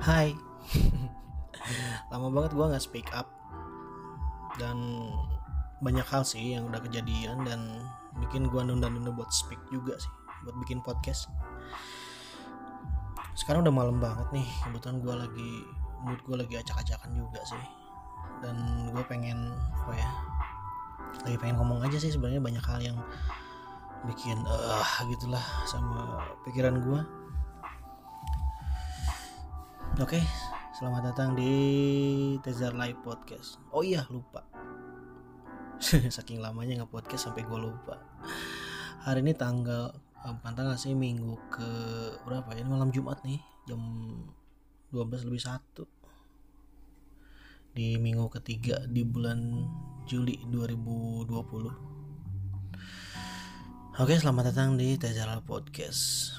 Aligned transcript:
Hai. 0.00 0.32
Lama 2.14 2.32
banget 2.32 2.56
gue 2.56 2.72
gak 2.72 2.80
speak 2.80 3.08
up. 3.12 3.28
Dan 4.56 5.10
banyak 5.84 6.06
hal 6.08 6.24
sih 6.24 6.54
yang 6.54 6.68
udah 6.68 6.78
kejadian 6.84 7.40
Dan 7.42 7.82
bikin 8.20 8.46
gue 8.52 8.60
nunda-nunda 8.60 9.08
buat 9.10 9.32
speak 9.32 9.58
juga 9.72 9.96
sih 9.96 10.12
Buat 10.46 10.56
bikin 10.64 10.80
podcast. 10.80 11.28
Sekarang 13.36 13.64
udah 13.64 13.74
malam 13.74 13.96
banget 13.96 14.28
nih 14.32 14.48
Kebetulan 14.64 14.96
gue 15.00 15.14
lagi 15.16 15.52
Mood 16.04 16.20
gue 16.24 16.36
lagi 16.40 16.54
acak-acakan 16.60 17.12
juga 17.12 17.40
sih. 17.44 17.64
Dan 18.40 18.56
gue 18.94 19.04
pengen 19.04 19.52
Apa 19.76 19.92
ya 19.92 20.10
Lagi 21.28 21.36
pengen 21.36 21.60
ngomong 21.60 21.84
aja 21.84 22.00
sih 22.00 22.08
sebenarnya 22.08 22.40
banyak 22.40 22.64
hal 22.64 22.80
yang 22.80 22.98
bikin 24.02 24.34
uh, 24.42 24.98
gitulah 25.06 25.42
sama 25.62 26.26
pikiran 26.42 26.82
gue 26.82 27.21
Oke, 30.00 30.24
selamat 30.72 31.12
datang 31.12 31.36
di 31.36 31.52
Tezar 32.40 32.72
Live 32.72 33.04
Podcast. 33.04 33.60
Oh 33.76 33.84
iya, 33.84 34.08
lupa. 34.08 34.40
Saking 36.16 36.40
lamanya 36.40 36.80
nggak 36.80 36.96
podcast 36.96 37.28
sampai 37.28 37.44
gue 37.44 37.60
lupa. 37.60 38.00
Hari 39.04 39.20
ini 39.20 39.36
tanggal 39.36 39.92
oh, 39.92 40.32
bukan 40.40 40.52
tanggal 40.56 40.80
sih 40.80 40.96
minggu 40.96 41.36
ke 41.52 41.68
berapa 42.24 42.56
ya? 42.56 42.64
Ini 42.64 42.72
malam 42.72 42.88
Jumat 42.88 43.20
nih, 43.20 43.36
jam 43.68 43.84
12 44.96 45.28
lebih 45.28 45.44
satu 45.44 45.84
di 47.76 48.00
minggu 48.00 48.32
ketiga 48.32 48.80
di 48.88 49.04
bulan 49.04 49.68
Juli 50.08 50.40
2020. 50.48 51.28
Oke, 54.00 54.16
selamat 54.16 54.56
datang 54.56 54.80
di 54.80 54.96
Tezar 54.96 55.28
Live 55.28 55.44
Podcast. 55.44 56.32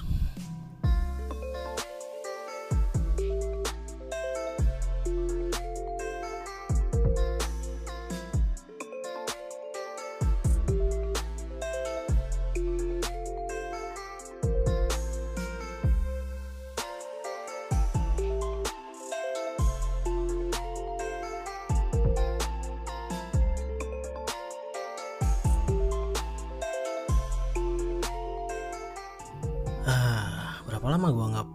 Berapa 30.84 31.00
lama 31.00 31.16
gue 31.16 31.26
nggak 31.32 31.48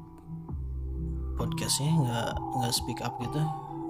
podcastnya 1.37 1.93
nggak 2.01 2.29
nggak 2.33 2.73
speak 2.73 2.97
up 3.05 3.13
gitu? 3.21 3.37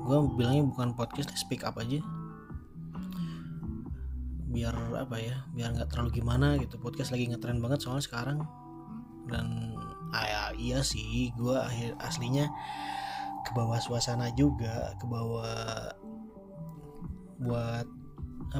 Gue 0.04 0.20
bilangnya 0.36 0.68
bukan 0.68 0.92
podcast 0.92 1.32
speak 1.32 1.64
up 1.64 1.80
aja. 1.80 2.04
Biar 4.52 4.76
apa 5.00 5.16
ya 5.16 5.48
biar 5.56 5.80
nggak 5.80 5.96
terlalu 5.96 6.20
gimana 6.20 6.60
gitu. 6.60 6.76
Podcast 6.76 7.16
lagi 7.16 7.32
ngetren 7.32 7.64
banget 7.64 7.80
soalnya 7.80 8.04
sekarang. 8.04 8.44
Dan 9.32 9.80
ah, 10.12 10.28
ya, 10.28 10.44
iya 10.60 10.80
sih 10.84 11.32
gue 11.40 11.56
akhir 11.56 11.96
aslinya 12.04 12.52
ke 13.48 13.56
bawah 13.56 13.80
suasana 13.80 14.36
juga 14.36 14.92
ke 15.00 15.08
bawah 15.08 15.96
buat 17.40 17.88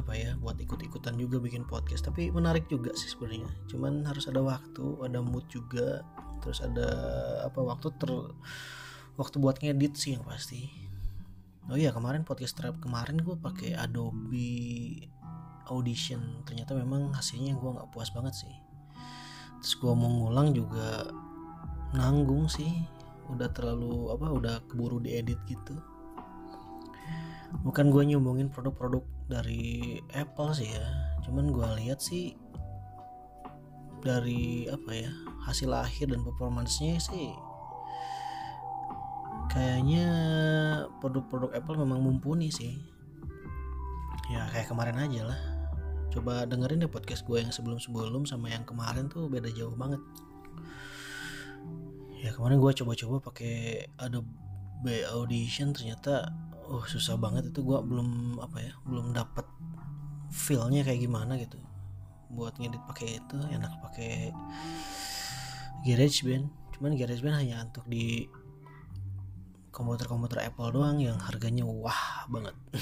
apa 0.00 0.12
ya 0.16 0.32
buat 0.40 0.56
ikut-ikutan 0.56 1.20
juga 1.20 1.44
bikin 1.44 1.68
podcast. 1.68 2.08
Tapi 2.08 2.32
menarik 2.32 2.72
juga 2.72 2.96
sih 2.96 3.12
sebenarnya. 3.12 3.52
Cuman 3.68 4.00
harus 4.08 4.32
ada 4.32 4.40
waktu 4.40 4.96
ada 5.04 5.20
mood 5.20 5.44
juga 5.52 6.00
terus 6.40 6.64
ada 6.64 6.88
apa 7.46 7.60
waktu 7.60 7.88
ter 7.96 8.10
waktu 9.20 9.36
buat 9.36 9.60
ngedit 9.60 9.94
sih 9.96 10.16
yang 10.16 10.24
pasti. 10.24 10.68
Oh 11.70 11.78
iya 11.78 11.94
kemarin 11.94 12.26
podcast 12.26 12.58
trap 12.58 12.82
kemarin 12.82 13.20
gue 13.20 13.36
pakai 13.38 13.76
Adobe 13.76 15.04
Audition. 15.70 16.42
Ternyata 16.48 16.74
memang 16.74 17.14
hasilnya 17.14 17.54
gue 17.54 17.70
nggak 17.70 17.94
puas 17.94 18.10
banget 18.10 18.34
sih. 18.34 18.54
Terus 19.62 19.74
gue 19.78 19.92
mau 19.92 20.10
ngulang 20.10 20.56
juga 20.56 21.06
nanggung 21.94 22.50
sih. 22.50 22.70
Udah 23.30 23.52
terlalu 23.54 24.10
apa 24.10 24.26
udah 24.26 24.54
keburu 24.66 24.98
diedit 24.98 25.38
gitu. 25.46 25.78
Bukan 27.62 27.92
gue 27.94 28.02
nyombongin 28.02 28.50
produk-produk 28.50 29.04
dari 29.30 30.00
Apple 30.10 30.50
sih 30.56 30.74
ya. 30.74 30.86
Cuman 31.22 31.54
gue 31.54 31.68
lihat 31.86 32.02
sih 32.02 32.34
dari 34.00 34.66
apa 34.68 34.90
ya 34.92 35.12
hasil 35.44 35.70
akhir 35.72 36.12
dan 36.12 36.24
performancenya 36.24 36.96
sih 37.00 37.32
kayaknya 39.50 40.06
produk-produk 41.02 41.50
Apple 41.58 41.76
memang 41.82 42.00
mumpuni 42.00 42.54
sih. 42.54 42.78
Ya 44.30 44.46
kayak 44.54 44.70
kemarin 44.70 44.96
aja 45.02 45.26
lah. 45.26 45.40
Coba 46.14 46.46
dengerin 46.46 46.86
deh 46.86 46.90
podcast 46.90 47.26
gue 47.26 47.42
yang 47.42 47.50
sebelum-sebelum 47.50 48.30
sama 48.30 48.50
yang 48.54 48.62
kemarin 48.62 49.10
tuh 49.10 49.26
beda 49.26 49.50
jauh 49.50 49.74
banget. 49.74 49.98
Ya 52.22 52.30
kemarin 52.30 52.62
gue 52.62 52.72
coba-coba 52.78 53.16
pakai 53.34 53.86
Adobe 53.98 55.02
Audition 55.10 55.74
ternyata 55.74 56.30
oh 56.70 56.86
susah 56.86 57.18
banget. 57.18 57.50
Itu 57.50 57.66
gue 57.66 57.78
belum 57.82 58.38
apa 58.38 58.58
ya 58.62 58.72
belum 58.86 59.10
dapat 59.10 59.46
feelnya 60.30 60.86
kayak 60.86 61.10
gimana 61.10 61.34
gitu 61.42 61.58
buat 62.30 62.54
ngedit 62.56 62.82
pakai 62.86 63.18
itu 63.18 63.38
enak 63.50 63.72
pakai 63.82 64.30
GarageBand. 65.82 66.46
Cuman 66.76 66.94
GarageBand 66.96 67.36
hanya 67.42 67.66
untuk 67.66 67.84
di 67.90 68.30
komputer-komputer 69.70 70.44
Apple 70.44 70.74
doang 70.74 71.00
yang 71.00 71.16
harganya 71.18 71.64
wah 71.64 72.26
banget. 72.28 72.54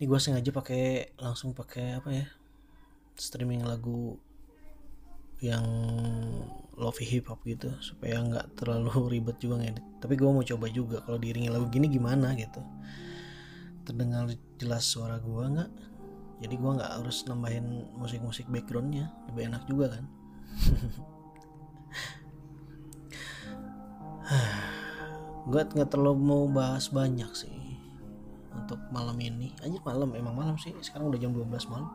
Ini 0.00 0.08
gue 0.08 0.18
sengaja 0.20 0.48
pakai 0.52 1.12
langsung 1.20 1.52
pakai 1.52 2.00
apa 2.00 2.08
ya 2.08 2.26
streaming 3.20 3.60
lagu 3.68 4.16
yang 5.44 5.64
lofi 6.76 7.04
hip 7.04 7.28
hop 7.28 7.44
gitu 7.44 7.68
supaya 7.84 8.20
nggak 8.20 8.56
terlalu 8.56 8.92
ribet 9.16 9.36
juga 9.40 9.60
ngedit. 9.60 9.84
Tapi 10.00 10.14
gue 10.16 10.28
mau 10.28 10.44
coba 10.44 10.66
juga 10.68 11.04
kalau 11.04 11.20
diiringi 11.20 11.48
lagu 11.52 11.68
gini 11.68 11.88
gimana 11.88 12.32
gitu. 12.36 12.60
Terdengar 13.84 14.28
jelas 14.60 14.84
suara 14.84 15.16
gue 15.20 15.44
nggak 15.56 15.89
jadi 16.40 16.56
gue 16.56 16.72
nggak 16.80 17.04
harus 17.04 17.28
nambahin 17.28 17.84
musik-musik 18.00 18.48
backgroundnya 18.48 19.12
lebih 19.28 19.52
enak 19.52 19.68
juga 19.68 19.92
kan. 19.92 20.08
Gue 25.52 25.60
nggak 25.60 25.92
terlalu 25.92 26.16
mau 26.16 26.48
bahas 26.48 26.88
banyak 26.88 27.28
sih 27.36 27.76
untuk 28.56 28.80
malam 28.88 29.20
ini. 29.20 29.52
Aja 29.60 29.76
malam 29.84 30.16
emang 30.16 30.32
malam 30.32 30.56
sih. 30.56 30.72
Sekarang 30.80 31.12
udah 31.12 31.20
jam 31.20 31.36
12 31.36 31.44
malam 31.68 31.92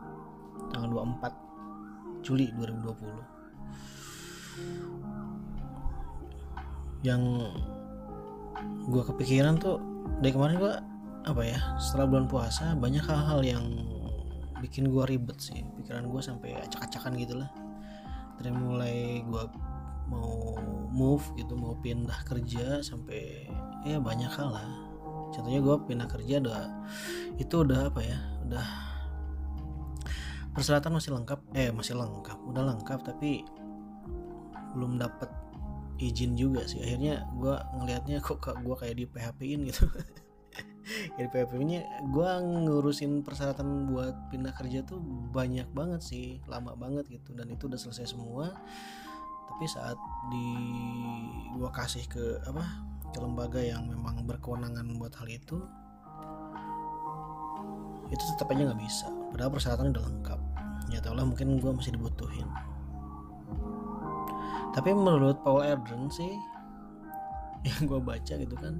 tanggal 0.70 1.10
24 1.10 2.22
Juli 2.22 2.54
2020 2.54 3.34
yang 7.06 7.22
gue 8.86 9.02
kepikiran 9.04 9.62
tuh 9.62 9.78
dari 10.18 10.34
kemarin 10.34 10.56
gue 10.58 10.74
apa 11.26 11.42
ya 11.42 11.58
setelah 11.78 12.06
bulan 12.10 12.26
puasa 12.26 12.74
banyak 12.74 13.04
hal-hal 13.04 13.40
yang 13.46 13.64
bikin 14.66 14.90
gue 14.90 15.04
ribet 15.06 15.38
sih. 15.38 15.62
Pikiran 15.78 16.10
gue 16.10 16.18
sampai 16.18 16.58
acak-acakan 16.58 17.14
gitu 17.14 17.38
lah. 17.38 17.50
Dari 18.42 18.50
mulai 18.50 19.22
gue 19.22 19.44
mau 20.10 20.58
move 20.90 21.22
gitu 21.38 21.54
mau 21.54 21.78
pindah 21.78 22.26
kerja 22.26 22.82
sampai 22.82 23.46
ya 23.86 24.02
banyak 24.02 24.28
hal 24.34 24.50
lah. 24.50 24.66
Contohnya 25.30 25.62
gue 25.62 25.76
pindah 25.86 26.08
kerja 26.10 26.42
udah 26.42 26.62
itu 27.38 27.54
udah 27.62 27.90
apa 27.90 28.00
ya 28.02 28.18
udah 28.46 28.66
persyaratan 30.54 30.98
masih 30.98 31.12
lengkap 31.14 31.40
eh 31.52 31.68
masih 31.68 31.98
lengkap 31.98 32.38
udah 32.48 32.62
lengkap 32.74 33.00
tapi 33.04 33.44
belum 34.74 34.98
dapat 34.98 35.30
izin 36.02 36.34
juga 36.34 36.66
sih. 36.66 36.82
Akhirnya 36.82 37.24
gue 37.38 37.54
ngelihatnya 37.78 38.18
kok 38.20 38.42
gue 38.42 38.76
kayak 38.76 38.96
di 38.98 39.04
PHP 39.06 39.38
in 39.46 39.60
gitu 39.70 39.86
di 41.16 41.24
PHP 41.24 41.56
nya 41.64 41.80
gue 42.12 42.30
ngurusin 42.44 43.24
persyaratan 43.24 43.88
buat 43.88 44.28
pindah 44.28 44.52
kerja 44.52 44.84
tuh 44.84 45.00
banyak 45.32 45.64
banget 45.72 46.04
sih 46.04 46.44
lama 46.44 46.76
banget 46.76 47.08
gitu. 47.08 47.32
Dan 47.32 47.48
itu 47.48 47.72
udah 47.72 47.80
selesai 47.80 48.12
semua. 48.12 48.52
Tapi 49.48 49.64
saat 49.64 49.96
di 50.28 50.48
gue 51.56 51.70
kasih 51.72 52.04
ke 52.04 52.44
apa 52.44 52.64
ke 53.16 53.18
lembaga 53.24 53.64
yang 53.64 53.88
memang 53.88 54.28
berkewenangan 54.28 54.84
buat 55.00 55.16
hal 55.16 55.28
itu 55.32 55.56
itu 58.12 58.22
tetap 58.36 58.52
aja 58.52 58.68
nggak 58.68 58.82
bisa. 58.84 59.08
Padahal 59.32 59.50
persyaratan 59.56 59.96
udah 59.96 60.04
lengkap. 60.04 60.40
Ya 60.92 61.00
tau 61.00 61.16
lah 61.16 61.24
mungkin 61.24 61.56
gue 61.56 61.72
masih 61.72 61.96
dibutuhin. 61.96 62.46
Tapi 64.76 64.92
menurut 64.92 65.40
Paul 65.40 65.64
Erdron 65.64 66.12
sih 66.12 66.36
yang 67.66 67.88
gue 67.88 68.00
baca 68.04 68.34
gitu 68.36 68.56
kan 68.60 68.76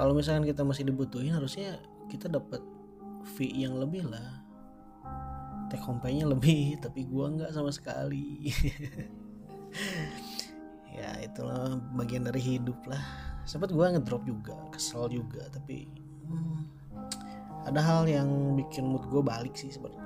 kalau 0.00 0.16
misalkan 0.16 0.48
kita 0.48 0.64
masih 0.64 0.88
dibutuhin 0.88 1.36
harusnya 1.36 1.76
kita 2.08 2.32
dapat 2.32 2.64
fee 3.36 3.52
yang 3.52 3.76
lebih 3.76 4.08
lah. 4.08 4.40
Take 5.68 5.84
home 5.84 6.00
pay-nya 6.00 6.24
lebih 6.24 6.72
tapi 6.84 7.04
gue 7.04 7.26
nggak 7.36 7.52
sama 7.52 7.68
sekali. 7.68 8.48
Itulah 11.20 11.76
bagian 12.00 12.24
dari 12.24 12.40
hidup 12.40 12.80
lah. 12.88 13.04
Sempat 13.44 13.76
gue 13.76 13.86
ngedrop 13.92 14.24
juga 14.24 14.56
kesel 14.72 15.12
juga 15.12 15.44
tapi 15.52 15.84
hmm, 16.26 16.60
ada 17.68 17.80
hal 17.84 18.08
yang 18.08 18.56
bikin 18.56 18.88
mood 18.88 19.04
gue 19.04 19.20
balik 19.20 19.52
sih 19.52 19.68
sebenarnya. 19.68 20.00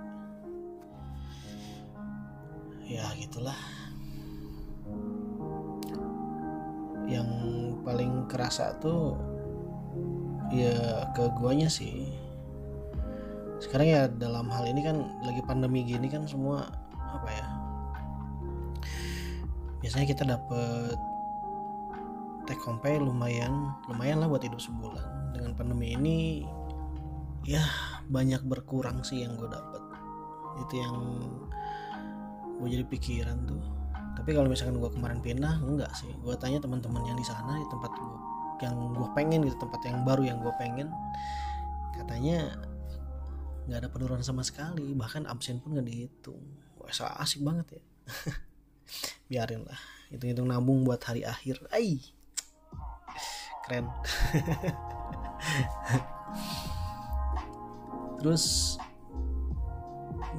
Ya 2.83 3.07
gitulah. 3.15 3.63
Yang 7.07 7.31
paling 7.87 8.27
kerasa 8.27 8.75
tuh 8.83 9.34
ya 10.53 11.09
ke 11.17 11.25
guanya 11.39 11.71
sih. 11.71 12.13
Sekarang 13.63 13.87
ya 13.89 14.03
dalam 14.11 14.51
hal 14.53 14.69
ini 14.69 14.85
kan 14.85 14.97
lagi 15.25 15.41
pandemi 15.47 15.87
gini 15.87 16.11
kan 16.11 16.29
semua 16.29 16.69
apa 17.15 17.31
ya 17.31 17.47
biasanya 19.85 20.07
kita 20.09 20.25
dapet 20.25 20.97
take 22.49 22.61
home 22.65 22.81
pay 22.81 22.97
lumayan 22.97 23.73
lumayan 23.89 24.21
lah 24.21 24.29
buat 24.29 24.45
hidup 24.45 24.61
sebulan. 24.61 25.37
Dengan 25.37 25.53
pandemi 25.57 25.93
ini 25.97 26.19
ya 27.45 27.61
banyak 28.09 28.45
berkurang 28.45 29.05
sih 29.05 29.25
yang 29.25 29.37
gue 29.37 29.49
dapet. 29.49 29.83
Itu 30.61 30.75
yang 30.77 30.97
gue 32.61 32.69
jadi 32.69 32.85
pikiran 32.85 33.49
tuh. 33.49 33.65
Tapi 34.15 34.31
kalau 34.33 34.49
misalkan 34.49 34.81
gue 34.81 34.91
kemarin 34.93 35.21
pindah 35.25 35.61
enggak 35.65 35.93
sih. 35.97 36.09
Gue 36.21 36.37
tanya 36.37 36.61
teman-teman 36.61 37.05
yang 37.05 37.17
di 37.21 37.27
sana 37.27 37.61
di 37.61 37.67
tempat 37.69 37.94
yang 38.63 38.95
gue 38.95 39.09
pengen 39.17 39.43
gitu 39.47 39.57
tempat 39.59 39.81
yang 39.87 40.05
baru 40.07 40.23
yang 40.27 40.39
gue 40.43 40.53
pengen. 40.61 40.93
Katanya 41.95 42.59
nggak 43.65 43.79
ada 43.81 43.89
penurunan 43.89 44.21
sama 44.21 44.45
sekali 44.45 44.93
bahkan 44.93 45.25
absen 45.25 45.59
pun 45.59 45.73
nggak 45.75 45.89
dihitung. 45.89 46.43
Wah 46.79 46.91
asik 47.23 47.41
banget 47.43 47.81
ya. 47.81 47.83
Biarin 49.31 49.65
lah 49.65 49.81
hitung-hitung 50.13 50.47
nabung 50.47 50.85
buat 50.85 51.01
hari 51.03 51.25
akhir. 51.25 51.65
Ay 51.73 51.99
keren. 53.65 53.89
Terus 58.21 58.77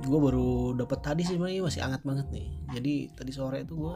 gue 0.06 0.20
baru 0.22 0.78
dapat 0.78 1.00
tadi 1.02 1.26
sih 1.26 1.38
masih 1.42 1.82
hangat 1.82 2.06
banget 2.06 2.30
nih. 2.30 2.48
Jadi 2.78 2.94
tadi 3.18 3.32
sore 3.34 3.66
itu 3.66 3.74
gue 3.74 3.96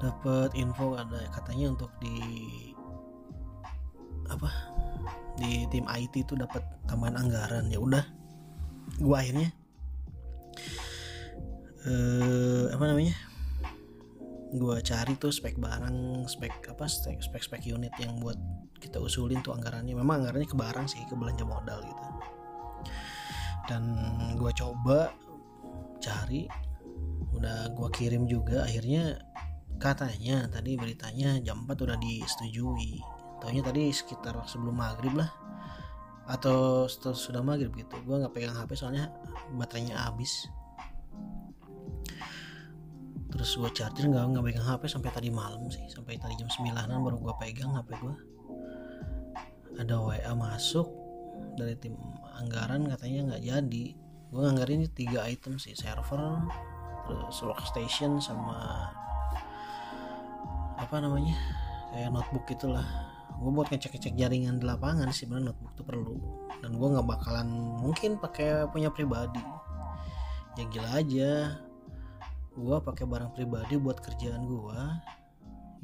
dapat 0.00 0.52
info 0.56 0.96
ada 0.96 1.24
katanya 1.32 1.72
untuk 1.72 1.92
di 2.00 2.16
apa 4.26 4.50
di 5.36 5.68
tim 5.68 5.84
IT 5.86 6.26
itu 6.26 6.34
dapat 6.34 6.64
tambahan 6.88 7.16
anggaran. 7.16 7.68
Ya 7.68 7.78
udah 7.80 8.04
gue 8.96 9.16
akhirnya 9.16 9.48
eh, 11.86 12.64
apa 12.72 12.84
namanya 12.86 13.14
gue 14.56 14.76
cari 14.80 15.18
tuh 15.18 15.34
spek 15.34 15.58
barang 15.58 16.24
spek 16.30 16.70
apa 16.70 16.86
spek 16.86 17.18
spek 17.18 17.42
spek 17.44 17.62
unit 17.66 17.92
yang 17.98 18.22
buat 18.22 18.38
kita 18.78 19.00
usulin 19.00 19.40
tuh 19.42 19.56
anggarannya. 19.56 19.96
Memang 19.96 20.22
anggarannya 20.22 20.48
ke 20.48 20.56
barang 20.56 20.86
sih 20.88 21.02
ke 21.08 21.14
belanja 21.16 21.44
modal 21.44 21.80
gitu. 21.82 22.04
Dan 23.66 23.82
gue 24.38 24.52
coba 24.54 25.10
cari 25.98 26.46
udah 27.36 27.68
gue 27.74 27.88
kirim 27.92 28.24
juga 28.24 28.64
akhirnya 28.64 29.20
katanya 29.76 30.48
tadi 30.48 30.76
beritanya 30.76 31.40
jam 31.44 31.64
4 31.64 31.76
udah 31.76 31.98
disetujui. 32.00 33.00
Taunya 33.40 33.60
tadi 33.60 33.92
sekitar 33.92 34.36
sebelum 34.48 34.76
maghrib 34.80 35.14
lah. 35.16 35.30
Atau 36.26 36.90
setelah 36.90 37.16
sudah 37.16 37.42
maghrib 37.44 37.70
gitu. 37.76 37.94
Gue 38.02 38.18
nggak 38.18 38.34
pegang 38.34 38.56
hp 38.56 38.70
soalnya 38.74 39.12
baterainya 39.54 39.94
habis. 39.94 40.48
Terus 43.30 43.50
gue 43.60 43.70
charger 43.76 44.08
nggak 44.08 44.24
nggak 44.34 44.44
pegang 44.44 44.66
hp 44.66 44.82
sampai 44.90 45.10
tadi 45.12 45.28
malam 45.30 45.68
sih. 45.70 45.84
Sampai 45.86 46.18
tadi 46.18 46.34
jam 46.40 46.48
9an 46.50 46.90
baru 46.98 47.16
gue 47.20 47.34
pegang 47.38 47.76
hp 47.76 47.88
gue 48.00 48.14
ada 49.76 50.00
wa 50.00 50.16
masuk 50.34 50.88
dari 51.60 51.76
tim 51.76 51.94
anggaran 52.40 52.88
katanya 52.88 53.32
nggak 53.32 53.42
jadi. 53.44 53.86
Gue 54.32 54.40
nganggarin 54.42 54.82
ini 54.82 54.88
tiga 54.90 55.22
item 55.28 55.60
sih 55.60 55.76
server 55.78 56.42
terus 57.06 57.38
workstation 57.38 58.18
sama 58.18 58.90
apa 60.76 61.00
namanya 61.00 61.36
kayak 61.92 62.12
notebook 62.12 62.46
itulah. 62.52 62.84
Gue 63.36 63.52
buat 63.52 63.68
ngecek-ngecek 63.68 64.16
jaringan 64.16 64.56
di 64.60 64.64
lapangan 64.64 65.12
sih 65.12 65.28
sebenarnya 65.28 65.52
notebook 65.52 65.72
tuh 65.76 65.84
perlu. 65.84 66.16
Dan 66.64 66.76
gue 66.76 66.88
nggak 66.88 67.08
bakalan 67.08 67.48
mungkin 67.80 68.16
pakai 68.16 68.68
punya 68.72 68.88
pribadi. 68.88 69.40
Ya 70.56 70.64
gila 70.72 70.90
aja. 70.96 71.32
Gue 72.56 72.76
pakai 72.80 73.04
barang 73.04 73.36
pribadi 73.36 73.76
buat 73.76 74.00
kerjaan 74.00 74.48
gue 74.48 74.80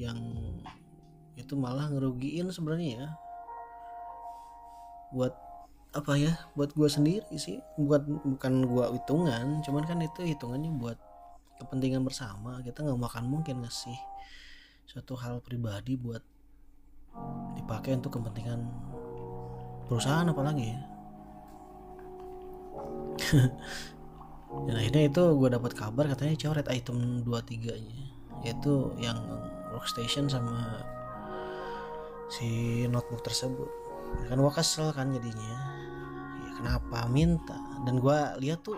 yang 0.00 0.16
itu 1.36 1.52
malah 1.56 1.92
ngerugiin 1.92 2.48
sebenarnya 2.48 2.88
ya. 3.04 3.08
Buat 5.12 5.36
apa 5.92 6.16
ya? 6.16 6.32
Buat 6.56 6.72
gue 6.72 6.88
sendiri 6.88 7.36
sih. 7.36 7.60
Buat 7.76 8.08
bukan 8.08 8.64
gue 8.64 8.84
hitungan 8.96 9.60
cuman 9.60 9.84
kan 9.84 10.00
itu 10.00 10.24
hitungannya 10.24 10.72
buat 10.80 10.96
kepentingan 11.60 12.00
bersama. 12.00 12.64
Kita 12.64 12.80
nggak 12.80 12.96
makan 12.96 13.28
mungkin 13.28 13.60
ngasih 13.60 13.96
suatu 14.86 15.14
hal 15.18 15.40
pribadi 15.40 15.96
buat 15.96 16.22
dipakai 17.56 17.96
untuk 17.96 18.18
kepentingan 18.18 18.60
perusahaan 19.86 20.26
apalagi 20.28 20.72
ya. 20.72 20.80
Dan 24.52 24.74
akhirnya 24.76 25.08
itu 25.08 25.22
gue 25.36 25.48
dapat 25.48 25.72
kabar 25.72 26.04
katanya 26.12 26.36
coret 26.36 26.68
item 26.68 27.24
23 27.24 27.84
nya 27.88 28.00
yaitu 28.42 28.90
yang 28.98 29.16
workstation 29.70 30.26
sama 30.26 30.82
si 32.28 32.82
notebook 32.90 33.22
tersebut. 33.24 33.70
Kan 34.28 34.40
gue 34.40 34.52
kesel 34.52 34.90
kan 34.92 35.14
jadinya. 35.14 35.56
Kenapa 36.58 37.08
minta? 37.08 37.56
Dan 37.86 37.98
gue 37.98 38.18
lihat 38.44 38.60
tuh 38.62 38.76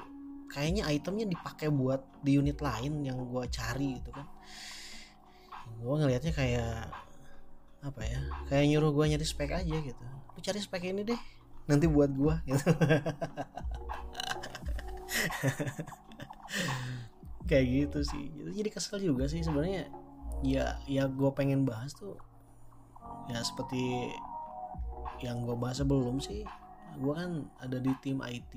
kayaknya 0.54 0.86
itemnya 0.94 1.26
dipakai 1.26 1.68
buat 1.74 2.22
di 2.22 2.38
unit 2.38 2.62
lain 2.62 3.02
yang 3.02 3.18
gue 3.26 3.44
cari 3.50 3.98
gitu 3.98 4.14
kan 4.14 4.26
gue 5.84 5.94
ngelihatnya 6.00 6.32
kayak 6.32 6.88
apa 7.84 8.00
ya 8.00 8.16
kayak 8.48 8.64
nyuruh 8.72 8.96
gue 8.96 9.04
nyari 9.12 9.26
spek 9.28 9.52
aja 9.52 9.76
gitu. 9.76 10.04
Lu 10.32 10.40
cari 10.40 10.60
spek 10.60 10.88
ini 10.88 11.04
deh 11.04 11.20
nanti 11.68 11.84
buat 11.88 12.08
gue 12.12 12.34
gitu. 12.48 12.68
Kayak 17.44 17.66
gitu 17.68 18.00
sih. 18.08 18.32
Jadi 18.56 18.68
kesel 18.72 19.04
juga 19.04 19.28
sih 19.28 19.44
sebenarnya. 19.44 19.92
Ya 20.40 20.80
ya 20.88 21.04
gue 21.08 21.30
pengen 21.36 21.68
bahas 21.68 21.92
tuh 21.92 22.16
ya 23.28 23.40
seperti 23.40 24.12
yang 25.24 25.48
gue 25.48 25.56
bahas 25.56 25.80
sebelum 25.80 26.20
sih 26.20 26.44
gue 27.00 27.12
kan 27.14 27.48
ada 27.58 27.80
di 27.80 27.90
tim 28.04 28.20
IT 28.20 28.52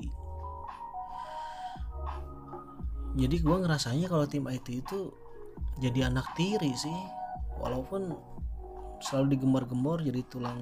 jadi 3.17 3.36
gue 3.41 3.57
ngerasanya 3.65 4.12
kalau 4.12 4.29
tim 4.29 4.46
IT 4.46 4.67
itu 4.69 5.10
jadi 5.81 6.12
anak 6.12 6.38
tiri 6.38 6.74
sih 6.75 7.00
walaupun 7.61 8.13
selalu 8.97 9.37
digemar-gemor 9.37 10.01
jadi 10.01 10.21
tulang 10.25 10.61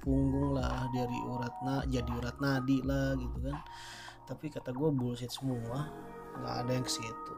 punggung 0.00 0.56
lah 0.56 0.88
dari 0.92 1.18
urat 1.28 1.54
na 1.64 1.84
jadi 1.84 2.08
urat 2.08 2.36
nadi 2.40 2.80
lah 2.80 3.12
gitu 3.16 3.38
kan. 3.44 3.58
Tapi 4.24 4.48
kata 4.48 4.72
gue 4.72 4.88
bullshit 4.88 5.28
semua 5.28 5.92
nggak 6.40 6.54
ada 6.64 6.70
yang 6.72 6.84
ke 6.84 6.92
situ. 6.92 7.34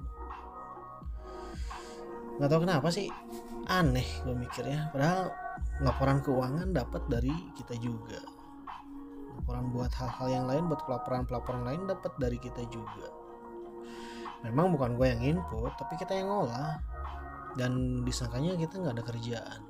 Nggak 2.39 2.49
tahu 2.53 2.61
kenapa 2.63 2.89
sih 2.95 3.11
aneh 3.67 4.07
gue 4.23 4.35
mikirnya. 4.39 4.95
Padahal 4.95 5.35
laporan 5.83 6.23
keuangan 6.23 6.71
dapat 6.71 7.03
dari 7.11 7.35
kita 7.59 7.75
juga. 7.83 8.23
Laporan 9.37 9.69
buat 9.75 9.93
hal-hal 9.93 10.29
yang 10.31 10.45
lain 10.47 10.65
buat 10.71 10.83
pelaporan-pelaporan 10.87 11.67
lain 11.67 11.91
dapat 11.91 12.13
dari 12.23 12.39
kita 12.39 12.63
juga. 12.71 13.11
Memang 14.47 14.79
bukan 14.79 14.95
gue 14.95 15.07
yang 15.11 15.23
input 15.27 15.75
tapi 15.75 15.99
kita 15.99 16.15
yang 16.15 16.31
ngolah 16.31 16.79
dan 17.57 18.05
disangkanya 18.05 18.55
kita 18.61 18.79
nggak 18.79 18.95
ada 19.01 19.05
kerjaan. 19.05 19.61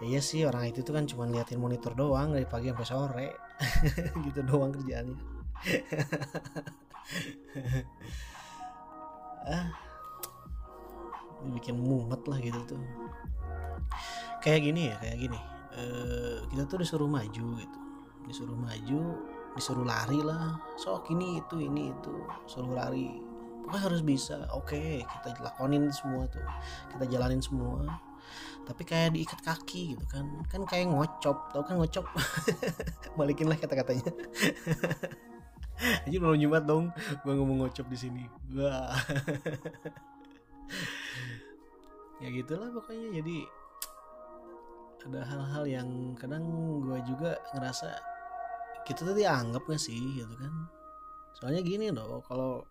Ya 0.00 0.06
iya 0.14 0.20
sih 0.22 0.46
orang 0.46 0.70
itu 0.70 0.86
tuh 0.86 0.94
kan 0.94 1.04
cuma 1.10 1.26
liatin 1.26 1.58
monitor 1.58 1.92
doang 1.98 2.30
dari 2.32 2.46
pagi 2.46 2.70
sampai 2.70 2.86
sore. 2.86 3.28
Gitu 4.26 4.40
doang 4.46 4.70
kerjaannya. 4.72 5.18
Ah. 9.40 9.72
Bikin 11.56 11.72
mumet 11.80 12.20
lah 12.28 12.36
gitu 12.38 12.60
tuh. 12.68 12.78
Kayak 14.44 14.60
gini 14.68 14.92
ya 14.92 14.96
kayak 15.00 15.16
gini. 15.16 15.40
Uh, 15.72 16.44
kita 16.52 16.68
tuh 16.68 16.84
disuruh 16.84 17.08
maju 17.08 17.46
gitu. 17.56 17.78
Disuruh 18.28 18.54
maju 18.54 19.00
disuruh 19.56 19.88
lari 19.88 20.20
lah. 20.20 20.60
Sok 20.76 21.08
ini 21.16 21.40
itu 21.40 21.56
ini 21.56 21.88
itu. 21.88 22.14
Suruh 22.44 22.76
lari 22.76 23.29
pokoknya 23.70 23.86
harus 23.86 24.02
bisa. 24.02 24.50
Oke 24.50 25.06
kita 25.06 25.38
lakonin 25.38 25.86
semua 25.94 26.26
tuh. 26.26 26.42
Kita 26.90 27.06
jalanin 27.06 27.38
semua. 27.38 28.02
Tapi 28.66 28.82
kayak 28.82 29.14
diikat 29.14 29.40
kaki 29.46 29.94
gitu 29.94 30.04
kan. 30.10 30.26
Kan 30.50 30.66
kayak 30.66 30.90
ngocop 30.90 31.54
tau 31.54 31.62
kan 31.62 31.78
ngocop? 31.78 32.02
Balikin 33.18 33.46
lah 33.46 33.54
kata-katanya. 33.54 34.10
Aja 36.10 36.16
belum 36.18 36.34
Jumat 36.42 36.66
dong. 36.66 36.90
Gue 37.22 37.32
ngomong 37.38 37.62
ngocop 37.62 37.86
di 37.86 37.98
sini. 37.98 38.26
Wah. 38.58 38.90
Ya 42.20 42.28
gitulah 42.34 42.74
pokoknya. 42.74 43.22
Jadi 43.22 43.46
ada 45.06 45.24
hal-hal 45.24 45.64
yang 45.64 45.88
kadang 46.18 46.44
gue 46.84 46.98
juga 47.08 47.38
ngerasa 47.56 47.88
kita 48.84 49.08
tuh 49.08 49.16
dianggap 49.16 49.62
gak 49.64 49.80
sih 49.80 50.20
gitu 50.20 50.34
kan? 50.36 50.52
Soalnya 51.34 51.64
gini 51.64 51.88
loh 51.88 52.20
kalau 52.26 52.68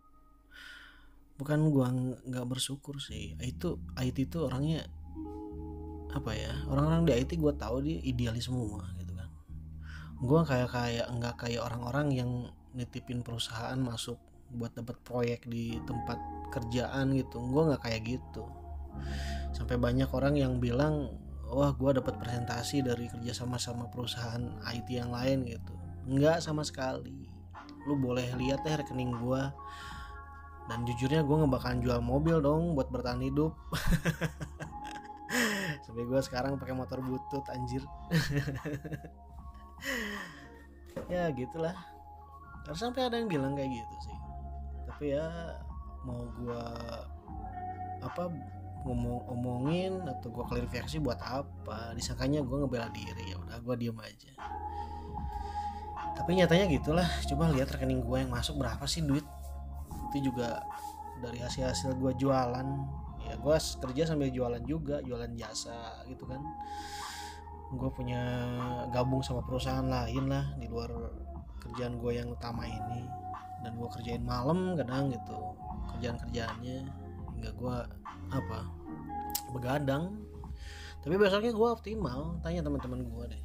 bukan 1.39 1.71
gua 1.71 1.87
nggak 1.95 2.45
bersyukur 2.45 2.99
sih. 2.99 3.39
Itu 3.39 3.79
IT 3.95 4.27
itu 4.27 4.43
orangnya 4.43 4.83
apa 6.09 6.33
ya 6.33 6.49
orang-orang 6.65 7.05
di 7.05 7.13
IT 7.21 7.37
gue 7.37 7.53
tahu 7.53 7.85
dia 7.85 8.01
idealis 8.01 8.49
semua 8.49 8.81
gitu 8.97 9.13
kan. 9.13 9.29
Gue 10.19 10.41
kayak 10.41 10.69
kayak 10.73 11.07
nggak 11.15 11.35
kayak 11.37 11.61
orang-orang 11.63 12.07
yang 12.11 12.29
nitipin 12.73 13.21
perusahaan 13.21 13.77
masuk 13.77 14.17
buat 14.49 14.73
dapat 14.73 14.97
proyek 15.05 15.45
di 15.45 15.77
tempat 15.85 16.17
kerjaan 16.49 17.13
gitu. 17.13 17.37
Gue 17.39 17.71
nggak 17.71 17.85
kayak 17.85 18.01
gitu. 18.19 18.43
Sampai 19.53 19.77
banyak 19.77 20.09
orang 20.09 20.35
yang 20.35 20.57
bilang 20.57 21.13
wah 21.49 21.71
gue 21.73 21.91
dapat 22.01 22.17
presentasi 22.17 22.81
dari 22.81 23.05
kerja 23.09 23.33
sama 23.33 23.61
sama 23.61 23.85
perusahaan 23.87 24.59
IT 24.75 24.89
yang 24.89 25.13
lain 25.13 25.45
gitu. 25.45 25.73
Nggak 26.09 26.41
sama 26.41 26.65
sekali. 26.65 27.29
Lu 27.85 28.01
boleh 28.01 28.33
lihat 28.33 28.65
deh 28.65 28.75
rekening 28.81 29.13
gue 29.13 29.43
dan 30.69 30.85
jujurnya 30.85 31.25
gue 31.25 31.33
ngebakalan 31.33 31.81
jual 31.81 31.97
mobil 31.97 32.37
dong 32.45 32.77
buat 32.77 32.93
bertahan 32.93 33.25
hidup. 33.25 33.57
Sampai 35.89 36.05
gue 36.05 36.21
sekarang 36.21 36.61
pakai 36.61 36.77
motor 36.77 37.01
butut 37.01 37.43
anjir. 37.49 37.81
Ya 41.09 41.31
gitulah. 41.33 41.73
Harus 42.67 42.77
sampai 42.77 43.07
ada 43.07 43.17
yang 43.17 43.31
bilang 43.31 43.57
kayak 43.57 43.71
gitu 43.71 43.95
sih. 44.03 44.17
Tapi 44.85 45.15
ya 45.15 45.25
mau 46.05 46.27
gue 46.37 46.63
apa 48.03 48.29
ngomong 48.85 49.25
omongin 49.31 50.05
atau 50.05 50.29
gue 50.29 50.43
klarifikasi 50.43 51.01
buat 51.01 51.17
apa? 51.23 51.97
Disangkanya 51.97 52.45
gue 52.45 52.57
ngebela 52.61 52.91
diri 52.93 53.31
ya 53.31 53.41
udah 53.41 53.57
gue 53.57 53.75
diem 53.79 53.97
aja. 53.97 54.31
Tapi 56.19 56.29
nyatanya 56.35 56.67
gitulah. 56.67 57.07
Coba 57.25 57.49
lihat 57.55 57.73
rekening 57.73 58.03
gue 58.03 58.17
yang 58.19 58.29
masuk 58.29 58.59
berapa 58.59 58.83
sih 58.85 59.01
duit 59.01 59.25
itu 60.09 60.33
juga 60.33 60.65
dari 61.21 61.39
hasil 61.39 61.69
hasil 61.69 61.89
gue 61.99 62.11
jualan. 62.17 62.67
Ya 63.29 63.35
gue 63.37 63.55
kerja 63.55 64.03
sambil 64.09 64.33
jualan 64.33 64.63
juga 64.65 65.03
jualan 65.05 65.29
jasa 65.37 66.01
gitu 66.09 66.25
kan. 66.25 66.41
Gue 67.69 67.89
punya 67.93 68.49
gabung 68.89 69.21
sama 69.21 69.45
perusahaan 69.45 69.85
lain 69.85 70.25
lah 70.25 70.49
di 70.57 70.65
luar 70.65 70.89
kerjaan 71.61 72.01
gue 72.01 72.17
yang 72.17 72.33
utama 72.33 72.65
ini. 72.65 73.05
Dan 73.61 73.77
gue 73.77 73.89
kerjain 73.91 74.23
malam 74.23 74.73
kadang 74.79 75.11
gitu 75.13 75.37
kerjaan 75.93 76.15
kerjaannya 76.15 76.87
hingga 77.37 77.51
gue 77.53 77.75
apa 78.33 78.59
begadang. 79.53 80.15
Tapi 80.99 81.15
besoknya 81.15 81.53
gue 81.53 81.67
optimal 81.69 82.39
tanya 82.41 82.65
teman-teman 82.65 83.05
gue 83.05 83.25
deh. 83.35 83.43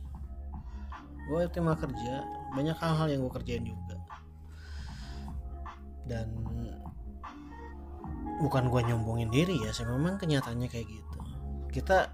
Gue 1.29 1.45
optimal 1.45 1.77
kerja 1.77 2.25
banyak 2.55 2.77
hal-hal 2.79 3.07
yang 3.11 3.21
gue 3.27 3.33
kerjain 3.35 3.65
juga 3.67 4.04
dan 6.05 6.29
bukan 8.43 8.67
gue 8.69 8.81
nyombongin 8.91 9.31
diri 9.31 9.57
ya 9.63 9.71
sih 9.71 9.87
memang 9.87 10.19
kenyataannya 10.19 10.69
kayak 10.69 10.87
gitu. 10.87 11.19
Kita 11.71 12.11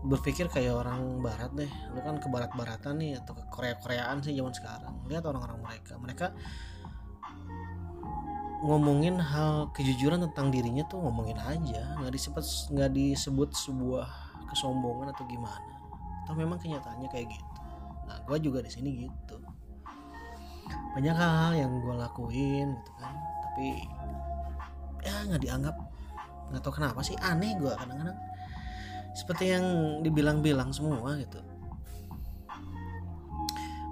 berpikir 0.00 0.48
kayak 0.48 0.74
orang 0.80 1.20
barat 1.20 1.52
deh. 1.52 1.70
Lu 1.92 2.00
kan 2.00 2.16
ke 2.18 2.28
barat-baratan 2.30 2.94
nih 3.00 3.20
atau 3.20 3.36
ke 3.36 3.44
Korea-Koreaan 3.52 4.24
sih 4.24 4.32
zaman 4.32 4.54
sekarang. 4.56 4.94
Lihat 5.06 5.24
orang-orang 5.28 5.60
mereka. 5.60 6.00
Mereka 6.00 6.26
ngomongin 8.60 9.16
hal 9.20 9.72
kejujuran 9.72 10.20
tentang 10.30 10.52
dirinya 10.52 10.84
tuh 10.88 11.04
ngomongin 11.04 11.36
aja. 11.36 12.00
Nggak 12.00 12.12
disebut 12.16 12.44
nggak 12.72 12.90
disebut 12.96 13.50
sebuah 13.52 14.08
kesombongan 14.48 15.12
atau 15.12 15.24
gimana. 15.28 15.74
Atau 16.24 16.34
memang 16.36 16.56
kenyataannya 16.56 17.08
kayak 17.12 17.28
gitu. 17.28 17.60
Nah 18.08 18.18
gue 18.24 18.36
juga 18.40 18.64
di 18.64 18.70
sini 18.72 19.04
gitu. 19.04 19.36
Banyak 20.96 21.14
hal 21.14 21.52
yang 21.60 21.72
gue 21.82 21.94
lakuin 21.94 22.72
gitu 22.72 22.92
kan 22.98 23.14
tapi 23.60 23.76
ya 25.04 25.12
nggak 25.28 25.42
dianggap. 25.44 25.76
Nggak 26.48 26.62
tahu 26.64 26.80
kenapa 26.80 27.04
sih 27.04 27.12
aneh 27.20 27.52
gue 27.60 27.68
kadang-kadang. 27.68 28.16
Seperti 29.12 29.52
yang 29.52 29.64
dibilang-bilang 30.00 30.72
semua 30.72 31.12
gitu. 31.20 31.44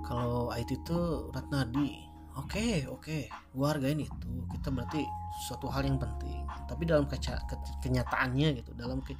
Kalau 0.08 0.48
IT 0.56 0.72
itu 0.72 1.28
Ratnadi 1.36 2.00
oke 2.32 2.48
okay, 2.48 2.88
oke. 2.88 3.04
Okay, 3.04 3.22
gue 3.28 3.66
hargain 3.68 4.00
itu. 4.00 4.30
Kita 4.56 4.72
berarti 4.72 5.04
suatu 5.44 5.68
hal 5.68 5.84
yang 5.84 6.00
penting. 6.00 6.48
Tapi 6.64 6.88
dalam 6.88 7.04
kaca 7.04 7.36
ke, 7.44 7.60
kenyataannya 7.84 8.64
gitu 8.64 8.72
dalam 8.72 9.04
ke, 9.04 9.12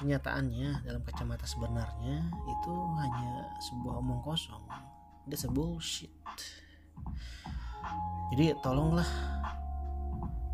kenyataannya 0.00 0.80
dalam 0.80 1.04
kacamata 1.04 1.44
sebenarnya 1.44 2.24
itu 2.24 2.72
hanya 3.04 3.52
sebuah 3.68 4.00
omong 4.00 4.24
kosong. 4.24 4.64
That's 5.28 5.44
a 5.44 5.52
bullshit. 5.52 6.08
Jadi 8.32 8.56
tolonglah 8.64 9.39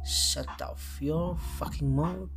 shut 0.07 0.47
off 0.63 1.03
your 1.03 1.35
fucking 1.59 1.91
mouth. 1.91 2.31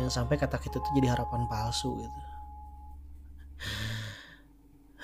Jangan 0.00 0.08
sampai 0.08 0.40
kata 0.40 0.56
kita 0.56 0.80
tuh 0.80 0.92
jadi 0.96 1.12
harapan 1.12 1.44
palsu 1.44 2.00
gitu. 2.00 2.20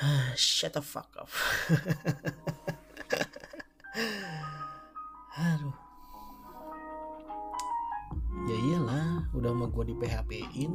Shut 0.41 0.73
the 0.73 0.81
fuck 0.81 1.13
off 1.21 1.35
aduh. 5.39 5.77
Ya 8.49 8.57
iyalah 8.57 9.29
udah 9.37 9.53
mau 9.53 9.69
gue 9.69 9.93
di 9.93 9.95
PHP 10.01 10.31
in 10.57 10.75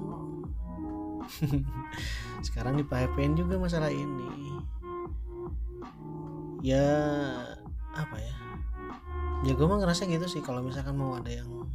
sekarang 2.45 2.77
di 2.77 2.85
PHP 2.85 3.17
in 3.25 3.33
juga 3.33 3.57
masalah 3.57 3.89
ini. 3.89 4.59
Ya 6.61 6.85
apa 7.95 8.15
ya 8.21 8.52
ya 9.43 9.51
gue 9.51 9.67
mah 9.67 9.77
ngerasa 9.83 10.07
gitu 10.07 10.23
sih 10.25 10.39
kalau 10.39 10.63
misalkan 10.63 10.95
mau 10.95 11.19
ada 11.19 11.27
yang 11.27 11.67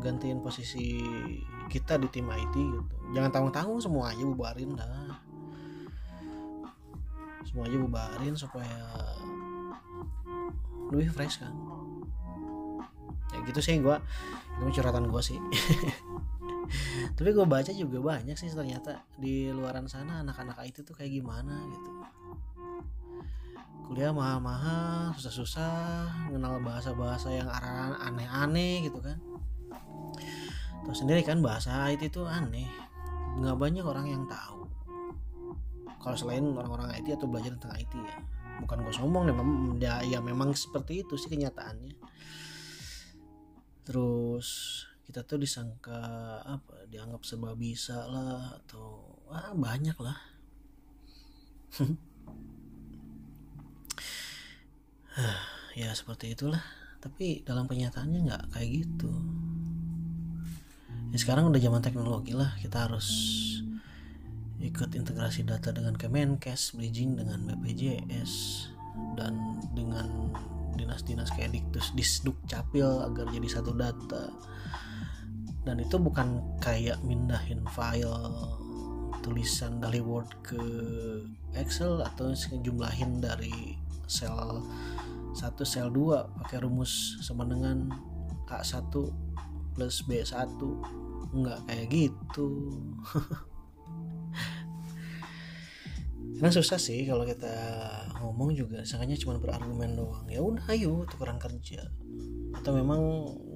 gantiin 0.00 0.40
posisi 0.40 1.04
kita 1.68 2.00
di 2.00 2.08
tim 2.08 2.26
IT 2.26 2.56
gitu. 2.56 2.96
Jangan 3.12 3.30
tanggung-tanggung 3.30 3.78
semua 3.78 4.10
aja 4.10 4.24
bubarin 4.24 4.72
dah. 4.72 5.20
Semua 7.44 7.68
aja 7.68 7.76
bubarin 7.76 8.34
supaya 8.34 8.80
lebih 10.90 11.12
fresh 11.12 11.44
kan. 11.44 11.52
Ya 13.30 13.38
gitu 13.46 13.60
sih 13.62 13.78
gue 13.78 13.96
itu 14.64 14.80
curhatan 14.80 15.06
gue 15.12 15.22
sih. 15.22 15.38
Tapi 17.18 17.30
gue 17.36 17.46
baca 17.46 17.70
juga 17.70 17.98
banyak 18.00 18.34
sih 18.34 18.48
ternyata 18.48 19.04
di 19.20 19.52
luaran 19.52 19.84
sana 19.86 20.24
anak-anak 20.24 20.56
IT 20.64 20.88
tuh 20.88 20.96
kayak 20.96 21.12
gimana 21.20 21.60
gitu 21.68 21.90
kuliah 23.90 24.14
mahal-mahal 24.14 25.10
susah-susah 25.18 26.30
mengenal 26.30 26.62
bahasa-bahasa 26.62 27.34
yang 27.34 27.50
aneh-aneh 27.98 28.86
gitu 28.86 29.02
kan. 29.02 29.18
Tahu 30.86 30.94
sendiri 30.94 31.26
kan 31.26 31.42
bahasa 31.42 31.90
IT 31.90 32.14
itu 32.14 32.22
aneh. 32.22 32.70
Nggak 33.42 33.58
banyak 33.58 33.82
orang 33.82 34.06
yang 34.06 34.22
tahu. 34.30 34.62
Kalau 35.98 36.14
selain 36.14 36.46
orang-orang 36.54 36.94
IT 37.02 37.18
atau 37.18 37.26
belajar 37.26 37.58
tentang 37.58 37.74
IT 37.82 37.90
ya. 37.98 38.16
Bukan 38.62 38.78
gue 38.86 38.94
sombong 38.94 39.26
deh 39.26 39.34
ya, 39.82 40.06
ya 40.06 40.22
memang 40.22 40.54
seperti 40.54 41.02
itu 41.02 41.18
sih 41.18 41.26
kenyataannya. 41.26 41.98
Terus 43.82 44.46
kita 45.02 45.26
tuh 45.26 45.42
disangka 45.42 45.98
apa 46.46 46.86
dianggap 46.86 47.26
serba 47.26 47.58
bisa 47.58 48.06
lah 48.06 48.54
atau 48.54 49.18
ah 49.34 49.50
banyak 49.50 49.98
lah 49.98 50.14
ya 55.80 55.90
seperti 55.92 56.34
itulah. 56.34 56.62
Tapi 57.00 57.44
dalam 57.44 57.64
kenyataannya 57.64 58.20
nggak 58.28 58.44
kayak 58.52 58.68
gitu. 58.84 59.12
Ya 61.10 61.18
sekarang 61.18 61.48
udah 61.50 61.60
zaman 61.60 61.82
teknologi 61.82 62.36
lah. 62.36 62.54
Kita 62.60 62.86
harus 62.88 63.08
ikut 64.60 64.92
integrasi 64.92 65.48
data 65.48 65.72
dengan 65.72 65.96
Kemenkes, 65.96 66.76
bridging 66.76 67.16
dengan 67.16 67.48
BPJS 67.48 68.32
dan 69.16 69.56
dengan 69.72 70.28
dinas-dinas 70.76 71.32
kayak 71.32 71.56
Diktus, 71.56 71.96
Disduk, 71.96 72.36
Capil 72.44 72.86
agar 72.86 73.26
jadi 73.32 73.48
satu 73.48 73.72
data. 73.72 74.28
Dan 75.64 75.80
itu 75.80 75.96
bukan 76.00 76.60
kayak 76.60 77.00
mindahin 77.04 77.64
file 77.72 78.16
tulisan 79.20 79.80
dari 79.80 80.00
Word 80.00 80.28
ke 80.40 80.62
Excel 81.52 82.00
atau 82.00 82.32
jumlahin 82.64 83.20
dari 83.20 83.76
sel 84.10 84.64
1 85.30 85.62
sel 85.62 85.88
2 85.94 86.42
pakai 86.42 86.58
rumus 86.62 87.22
sama 87.22 87.46
dengan 87.46 87.86
A1 88.50 88.90
plus 89.74 90.02
B1 90.02 90.58
enggak 91.30 91.62
kayak 91.70 91.86
gitu. 91.94 92.48
Karena 96.34 96.50
susah 96.50 96.80
sih 96.80 97.06
kalau 97.06 97.22
kita 97.22 97.52
ngomong 98.18 98.56
juga. 98.56 98.82
Sangkanya 98.82 99.14
cuma 99.20 99.38
berargumen 99.38 99.94
doang. 99.94 100.26
Ya 100.26 100.42
udah 100.42 100.66
ayo 100.74 101.06
tukeran 101.06 101.38
kerja. 101.38 101.86
Atau 102.56 102.74
memang 102.74 102.98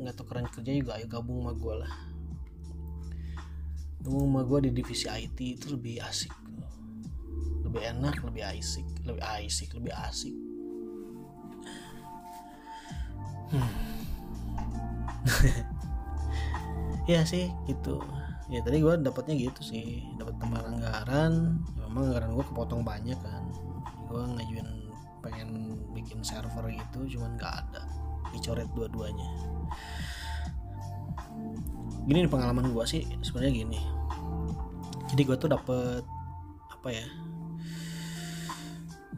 nggak 0.04 0.14
tukeran 0.14 0.46
kerja 0.46 0.70
juga 0.70 0.94
ayo 1.00 1.10
gabung 1.10 1.42
sama 1.42 1.52
gue 1.58 1.74
lah. 1.82 1.94
Gabung 4.04 4.30
sama 4.30 4.46
gue 4.46 4.70
di 4.70 4.78
divisi 4.78 5.10
IT 5.10 5.38
itu 5.58 5.74
lebih 5.74 5.98
asik. 6.06 6.30
Lebih 7.66 7.82
enak 7.98 8.22
lebih 8.22 8.46
asik. 8.46 8.86
Lebih 9.02 9.24
asik 9.26 9.74
lebih 9.74 9.90
asik 9.90 10.53
hmm. 13.54 13.70
ya 17.12 17.22
sih 17.22 17.48
gitu. 17.70 18.02
Ya 18.50 18.60
tadi 18.60 18.82
gue 18.82 18.94
dapatnya 19.00 19.34
gitu 19.38 19.60
sih. 19.62 20.04
Dapat 20.18 20.34
tambahan 20.42 20.66
anggaran 20.76 21.32
ya, 21.78 21.86
memang 21.88 22.12
anggaran 22.12 22.30
gue 22.34 22.44
kepotong 22.50 22.82
banyak 22.82 23.16
kan. 23.22 23.44
Gue 24.10 24.20
ngajuin 24.20 24.68
pengen 25.24 25.80
bikin 25.96 26.20
server 26.20 26.68
gitu 26.68 27.18
cuman 27.18 27.38
nggak 27.38 27.54
ada. 27.64 27.82
Dicoret 28.34 28.68
dua-duanya. 28.74 29.28
Gini 32.04 32.26
nih 32.26 32.32
pengalaman 32.32 32.68
gue 32.74 32.84
sih 32.84 33.06
sebenarnya 33.22 33.64
gini. 33.64 33.80
Jadi 35.08 35.22
gue 35.22 35.36
tuh 35.38 35.48
dapet 35.48 36.02
apa 36.68 36.92
ya 36.92 37.06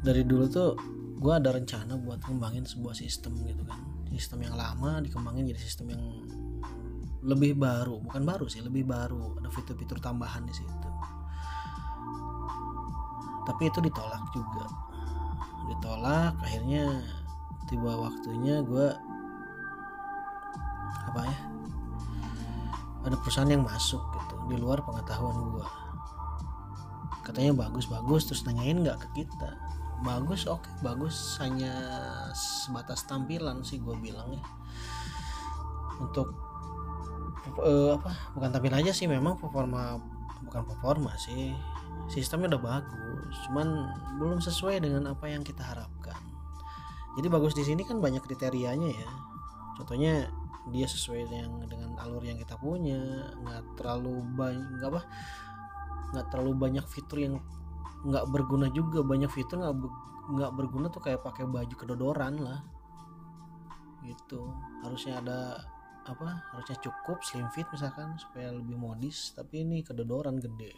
dari 0.07 0.23
dulu 0.23 0.47
tuh 0.47 0.79
gue 1.19 1.33
ada 1.35 1.51
rencana 1.51 1.99
buat 1.99 2.23
ngembangin 2.23 2.63
sebuah 2.63 2.95
sistem 2.95 3.35
gitu 3.43 3.67
kan 3.67 3.96
sistem 4.15 4.47
yang 4.47 4.55
lama 4.55 5.03
dikembangin 5.03 5.51
jadi 5.51 5.61
sistem 5.61 5.97
yang 5.97 6.05
lebih 7.27 7.59
baru. 7.59 7.99
Bukan 8.03 8.23
baru 8.23 8.47
sih 8.47 8.63
lebih 8.63 8.87
baru. 8.87 9.39
Ada 9.43 9.51
fitur-fitur 9.51 9.99
tambahan 9.99 10.47
di 10.47 10.55
situ. 10.55 10.89
Tapi 13.47 13.63
itu 13.67 13.79
ditolak 13.83 14.23
juga. 14.31 14.67
Ditolak 15.67 16.39
akhirnya 16.43 17.03
tiba 17.67 17.93
waktunya 17.99 18.63
gue 18.63 18.87
apa 21.07 21.21
ya? 21.27 21.39
Ada 23.07 23.17
perusahaan 23.23 23.51
yang 23.51 23.67
masuk 23.67 24.03
gitu 24.03 24.35
di 24.51 24.57
luar 24.59 24.83
pengetahuan 24.83 25.55
gue 25.55 25.67
katanya 27.27 27.67
bagus 27.67 27.91
bagus 27.91 28.23
terus 28.31 28.47
nanyain 28.47 28.79
nggak 28.87 29.03
ke 29.03 29.09
kita 29.23 29.51
bagus 30.05 30.45
oke 30.49 30.65
okay, 30.65 30.73
bagus. 30.85 31.39
Hanya 31.41 31.73
sebatas 32.37 33.05
tampilan 33.09 33.63
sih 33.63 33.81
gue 33.81 33.97
bilang 34.01 34.33
ya. 34.35 34.45
Untuk 36.01 36.33
uh, 37.63 37.97
apa 37.97 38.13
bukan 38.37 38.51
tampil 38.53 38.75
aja 38.75 38.93
sih 38.93 39.09
memang 39.09 39.41
performa 39.41 39.97
bukan 40.45 40.63
performa 40.67 41.15
sih. 41.17 41.55
Sistemnya 42.07 42.57
udah 42.57 42.63
bagus 42.63 43.35
cuman 43.49 43.69
belum 44.21 44.39
sesuai 44.43 44.85
dengan 44.85 45.13
apa 45.13 45.31
yang 45.31 45.41
kita 45.47 45.65
harapkan. 45.65 46.19
Jadi 47.17 47.27
bagus 47.33 47.57
di 47.57 47.65
sini 47.65 47.83
kan 47.87 48.03
banyak 48.03 48.21
kriterianya 48.21 48.91
ya. 48.93 49.11
Contohnya 49.77 50.29
dia 50.71 50.87
sesuai 50.91 51.31
dengan 51.31 51.63
dengan 51.71 51.91
alur 52.03 52.27
yang 52.27 52.37
kita 52.37 52.59
punya 52.59 53.31
nggak 53.39 53.79
terlalu 53.79 54.19
banyak 54.35 54.67
nggak 54.83 54.91
apa 54.91 55.03
nggak 56.11 56.27
terlalu 56.31 56.53
banyak 56.59 56.87
fitur 56.91 57.19
yang 57.23 57.35
nggak 58.07 58.25
berguna 58.31 58.71
juga. 58.71 59.03
Banyak 59.03 59.31
fitur 59.31 59.61
nggak 59.63 59.77
nggak 60.27 60.53
berguna 60.55 60.87
tuh 60.91 61.03
kayak 61.03 61.23
pakai 61.27 61.45
baju 61.47 61.75
kedodoran 61.75 62.39
lah. 62.39 62.61
Gitu. 64.07 64.41
Harusnya 64.87 65.19
ada 65.19 65.39
apa 66.07 66.55
harusnya 66.55 66.79
cukup 66.79 67.19
slim 67.27 67.51
fit 67.51 67.67
misalkan 67.75 68.15
supaya 68.17 68.55
lebih 68.55 68.79
modis. 68.79 69.35
Tapi 69.35 69.67
ini 69.67 69.83
kedodoran 69.83 70.39
gede. 70.39 70.73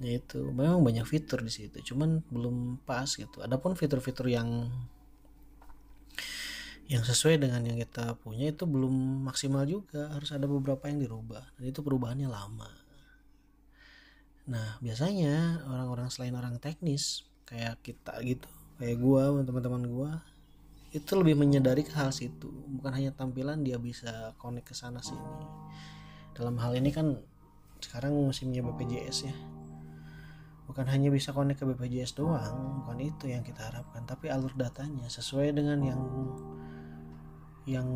Ya 0.00 0.16
itu. 0.16 0.48
Memang 0.52 0.80
banyak 0.80 1.04
fitur 1.04 1.44
di 1.44 1.52
situ. 1.52 1.76
Cuman 1.92 2.24
belum 2.32 2.84
pas 2.88 3.08
gitu. 3.08 3.44
Adapun 3.44 3.76
fitur-fitur 3.76 4.28
yang 4.32 4.72
yang 6.86 7.02
sesuai 7.02 7.42
dengan 7.42 7.66
yang 7.66 7.82
kita 7.82 8.14
punya 8.22 8.48
itu 8.48 8.64
belum 8.64 9.26
maksimal 9.28 9.68
juga. 9.68 10.08
Harus 10.12 10.32
ada 10.32 10.48
beberapa 10.48 10.88
yang 10.88 11.00
dirubah. 11.00 11.44
Dan 11.60 11.64
itu 11.68 11.80
perubahannya 11.84 12.28
lama 12.28 12.85
nah 14.46 14.78
biasanya 14.78 15.66
orang-orang 15.66 16.08
selain 16.08 16.38
orang 16.38 16.62
teknis 16.62 17.26
kayak 17.46 17.82
kita 17.82 18.14
gitu 18.22 18.46
kayak 18.78 18.98
gua 19.02 19.34
teman-teman 19.42 19.82
gua 19.90 20.10
itu 20.96 21.12
lebih 21.12 21.36
menyadari 21.36 21.84
ke 21.84 21.92
hal 21.92 22.08
situ. 22.08 22.48
Bukan 22.48 22.88
hanya 22.96 23.12
tampilan 23.12 23.60
dia 23.60 23.76
bisa 23.76 24.32
connect 24.40 24.72
ke 24.72 24.74
sana 24.74 25.04
sini. 25.04 25.20
Dalam 26.32 26.56
hal 26.56 26.72
ini 26.72 26.88
kan 26.88 27.20
sekarang 27.84 28.16
musimnya 28.16 28.64
BPJS 28.64 29.18
ya. 29.28 29.36
Bukan 30.66 30.88
hanya 30.88 31.12
bisa 31.12 31.36
connect 31.36 31.62
ke 31.62 31.64
BPJS 31.68 32.18
doang 32.18 32.82
bukan 32.82 32.98
itu 32.98 33.30
yang 33.30 33.46
kita 33.46 33.70
harapkan 33.70 34.02
tapi 34.02 34.34
alur 34.34 34.50
datanya 34.58 35.06
sesuai 35.06 35.54
dengan 35.54 35.78
yang 35.78 36.02
yang 37.70 37.88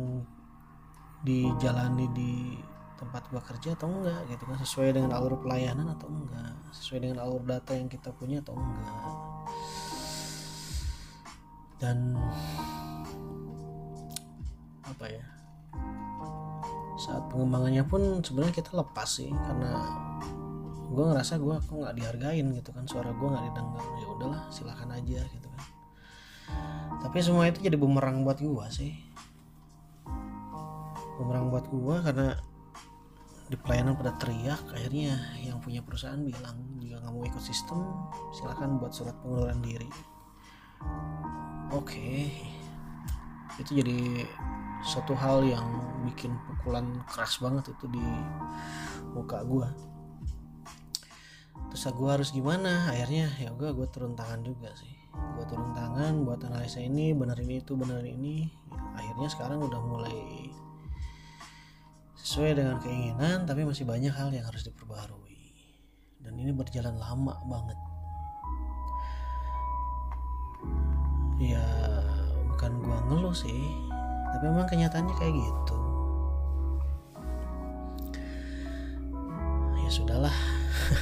dijalani 1.27 2.07
di 2.15 2.55
tempat 3.01 3.25
gua 3.33 3.41
kerja 3.41 3.73
atau 3.73 3.89
enggak 3.89 4.21
gitu 4.29 4.45
kan? 4.45 4.61
Sesuai 4.61 4.93
dengan 4.93 5.17
alur 5.17 5.41
pelayanan 5.41 5.89
atau 5.97 6.05
enggak? 6.05 6.53
Sesuai 6.69 7.09
dengan 7.09 7.25
alur 7.25 7.41
data 7.41 7.73
yang 7.73 7.89
kita 7.89 8.13
punya 8.13 8.45
atau 8.45 8.53
enggak? 8.53 8.93
Dan 11.81 12.13
apa 14.85 15.05
ya? 15.09 15.25
Saat 17.01 17.25
pengembangannya 17.33 17.81
pun 17.89 18.21
sebenarnya 18.21 18.61
kita 18.61 18.77
lepas 18.77 19.09
sih 19.09 19.33
karena 19.33 19.81
gue 20.91 21.01
ngerasa 21.01 21.41
gue 21.41 21.55
kok 21.57 21.73
nggak 21.73 21.97
dihargain 21.97 22.47
gitu 22.53 22.69
kan? 22.69 22.85
Suara 22.85 23.09
gue 23.09 23.25
nggak 23.25 23.45
didengar. 23.49 23.81
Ya 23.97 24.07
udahlah 24.13 24.41
silakan 24.53 24.93
aja 24.93 25.25
gitu 25.25 25.47
kan? 25.49 25.65
Tapi 27.01 27.17
semua 27.25 27.49
itu 27.49 27.65
jadi 27.65 27.81
bumerang 27.81 28.21
buat 28.21 28.37
gue 28.37 28.65
sih. 28.69 28.93
Bumerang 31.17 31.49
buat 31.49 31.65
gue 31.65 31.95
karena 32.05 32.37
di 33.51 33.59
pelayanan 33.59 33.99
pada 33.99 34.15
teriak 34.15 34.63
akhirnya 34.71 35.19
yang 35.43 35.59
punya 35.59 35.83
perusahaan 35.83 36.23
bilang 36.23 36.55
jika 36.79 37.03
nggak 37.03 37.11
mau 37.11 37.27
ikut 37.27 37.43
sistem 37.43 37.83
silahkan 38.31 38.79
buat 38.79 38.95
surat 38.95 39.15
pengunduran 39.19 39.59
diri. 39.59 39.91
Oke. 41.75 41.83
Okay. 41.83 42.19
itu 43.59 43.83
jadi 43.83 44.25
satu 44.81 45.11
hal 45.13 45.43
yang 45.43 45.67
bikin 46.07 46.33
pukulan 46.47 47.03
keras 47.05 47.37
banget 47.43 47.75
itu 47.75 47.85
di 47.91 48.01
muka 49.11 49.43
gue 49.43 49.67
terus 51.71 51.87
gue 51.87 52.09
harus 52.11 52.29
gimana? 52.35 52.91
Akhirnya 52.91 53.31
ya 53.39 53.55
gue 53.55 53.71
gue 53.71 53.87
turun 53.87 54.11
tangan 54.11 54.43
juga 54.43 54.75
sih. 54.75 54.91
Gue 55.39 55.47
turun 55.47 55.71
tangan 55.71 56.27
buat 56.27 56.43
analisa 56.43 56.83
ini 56.83 57.15
benar 57.15 57.39
ini 57.39 57.63
itu 57.63 57.79
benar 57.79 58.03
ini. 58.03 58.51
Akhirnya 58.91 59.31
sekarang 59.31 59.63
udah 59.63 59.79
mulai 59.79 60.40
sesuai 62.31 62.63
dengan 62.63 62.79
keinginan 62.79 63.43
tapi 63.43 63.67
masih 63.67 63.83
banyak 63.83 64.15
hal 64.15 64.31
yang 64.31 64.47
harus 64.47 64.63
diperbarui 64.63 65.51
dan 66.23 66.31
ini 66.39 66.55
berjalan 66.55 66.95
lama 66.95 67.35
banget. 67.43 67.75
Ya 71.43 71.67
bukan 72.47 72.71
gua 72.87 73.03
ngeluh 73.11 73.35
sih 73.35 73.75
tapi 74.31 74.47
memang 74.47 74.63
kenyataannya 74.63 75.11
kayak 75.19 75.35
gitu. 75.35 75.77
Ya 79.83 79.89
sudahlah 79.91 80.35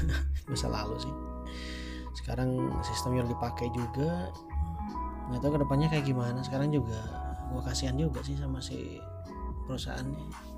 masa 0.50 0.66
lalu 0.66 0.98
sih. 0.98 1.14
Sekarang 2.18 2.74
sistem 2.82 3.22
yang 3.22 3.30
dipakai 3.30 3.70
juga 3.70 4.34
nggak 5.30 5.46
tahu 5.46 5.52
ke 5.54 5.60
depannya 5.62 5.94
kayak 5.94 6.10
gimana. 6.10 6.42
Sekarang 6.42 6.74
juga 6.74 6.98
gue 7.54 7.62
kasihan 7.62 7.94
juga 7.94 8.18
sih 8.26 8.34
sama 8.34 8.58
si 8.58 8.98
perusahaannya 9.70 10.49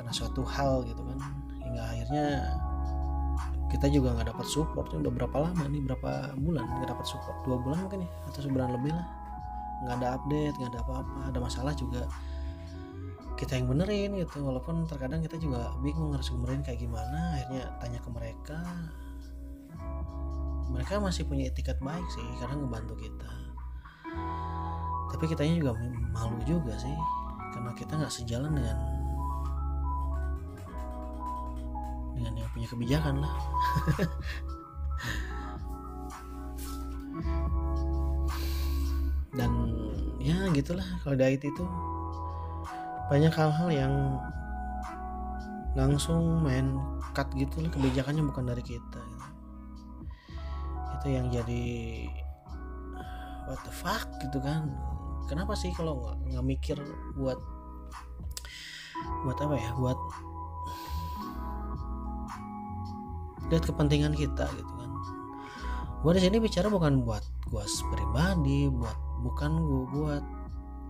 karena 0.00 0.16
suatu 0.16 0.40
hal 0.48 0.80
gitu 0.88 1.04
kan. 1.04 1.20
Hingga 1.60 1.82
akhirnya 1.92 2.26
kita 3.68 3.86
juga 3.92 4.16
nggak 4.16 4.32
dapat 4.32 4.46
support. 4.48 4.88
Udah 4.96 5.12
berapa 5.12 5.36
lama 5.36 5.64
nih? 5.68 5.84
Berapa 5.84 6.32
bulan 6.40 6.64
nggak 6.64 6.88
dapat 6.88 7.04
support? 7.04 7.36
Dua 7.44 7.60
bulan 7.60 7.84
mungkin 7.84 8.08
ya? 8.08 8.10
Atau 8.32 8.48
sebulan 8.48 8.80
lebih 8.80 8.96
lah. 8.96 9.06
Nggak 9.84 9.96
ada 10.00 10.08
update 10.16 10.54
nggak 10.56 10.70
ada 10.72 10.80
apa-apa. 10.88 11.18
Ada 11.28 11.38
masalah 11.38 11.72
juga 11.76 12.08
kita 13.36 13.60
yang 13.60 13.68
benerin 13.68 14.16
gitu. 14.16 14.40
Walaupun 14.40 14.88
terkadang 14.88 15.20
kita 15.20 15.36
juga 15.36 15.76
bingung 15.84 16.16
harus 16.16 16.32
benerin 16.32 16.64
kayak 16.64 16.80
gimana. 16.80 17.36
Akhirnya 17.36 17.64
tanya 17.76 18.00
ke 18.00 18.08
mereka. 18.08 18.58
Mereka 20.72 20.96
masih 20.96 21.28
punya 21.28 21.52
etikat 21.52 21.76
baik 21.84 22.08
sih 22.08 22.24
karena 22.40 22.56
ngebantu 22.56 22.96
kita. 22.96 23.30
Tapi 25.12 25.24
kitanya 25.28 25.60
juga 25.60 25.72
malu 26.16 26.40
juga 26.48 26.72
sih. 26.80 26.96
Karena 27.52 27.76
kita 27.76 28.00
nggak 28.00 28.14
sejalan 28.14 28.56
dengan 28.56 28.99
dengan 32.20 32.44
yang 32.44 32.50
punya 32.52 32.68
kebijakan 32.68 33.24
lah 33.24 33.34
dan 39.40 39.50
ya 40.20 40.36
gitulah 40.52 40.84
kalau 41.00 41.16
di 41.16 41.24
IT 41.24 41.48
itu 41.48 41.64
banyak 43.08 43.32
hal-hal 43.32 43.68
yang 43.72 44.20
langsung 45.72 46.44
main 46.44 46.76
cut 47.16 47.32
gitu 47.32 47.64
loh 47.64 47.72
kebijakannya 47.72 48.20
bukan 48.28 48.52
dari 48.52 48.60
kita 48.60 49.00
gitu. 49.00 49.26
itu 51.00 51.06
yang 51.08 51.32
jadi 51.32 51.64
what 53.48 53.64
the 53.64 53.72
fuck 53.72 54.04
gitu 54.20 54.36
kan 54.44 54.68
kenapa 55.24 55.56
sih 55.56 55.72
kalau 55.72 56.12
nggak 56.28 56.44
mikir 56.44 56.76
buat 57.16 57.40
buat 59.24 59.38
apa 59.40 59.56
ya 59.56 59.72
buat 59.80 59.96
lihat 63.50 63.66
kepentingan 63.66 64.14
kita 64.14 64.46
gitu 64.54 64.72
kan. 64.78 64.90
Gue 66.00 66.12
di 66.16 66.22
sini 66.22 66.40
bicara 66.40 66.70
bukan 66.72 67.04
buat 67.04 67.20
gue 67.50 67.64
pribadi 67.92 68.70
buat 68.70 68.96
bukan 69.20 69.52
gue 69.60 69.84
buat 69.92 70.24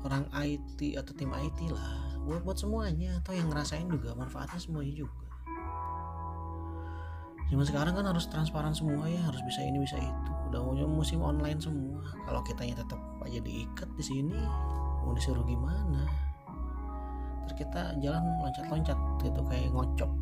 orang 0.07 0.29
IT 0.37 0.79
atau 1.01 1.13
tim 1.17 1.33
IT 1.33 1.73
lah. 1.73 2.21
Buat 2.29 2.45
buat 2.45 2.61
semuanya 2.61 3.19
atau 3.25 3.33
yang 3.33 3.49
ngerasain 3.49 3.89
juga 3.89 4.13
manfaatnya 4.15 4.61
semuanya 4.61 4.95
juga. 4.95 5.27
Zaman 7.51 7.67
sekarang 7.67 7.99
kan 7.99 8.07
harus 8.07 8.31
transparan 8.31 8.71
semua 8.71 9.11
ya 9.11 9.19
harus 9.27 9.43
bisa 9.43 9.59
ini 9.67 9.83
bisa 9.83 9.99
itu. 9.99 10.31
Udah 10.53 10.63
mau 10.63 10.77
musim 10.87 11.19
online 11.19 11.59
semua. 11.59 11.99
Kalau 12.23 12.47
kitanya 12.47 12.79
tetap 12.79 13.01
aja 13.27 13.43
diikat 13.43 13.91
di 13.99 14.05
sini 14.07 14.39
mau 15.03 15.11
disuruh 15.17 15.43
gimana 15.43 16.30
terus 17.51 17.67
kita 17.67 17.99
jalan 17.99 18.23
loncat-loncat 18.47 18.95
gitu 19.27 19.43
kayak 19.51 19.75
ngocok. 19.75 20.13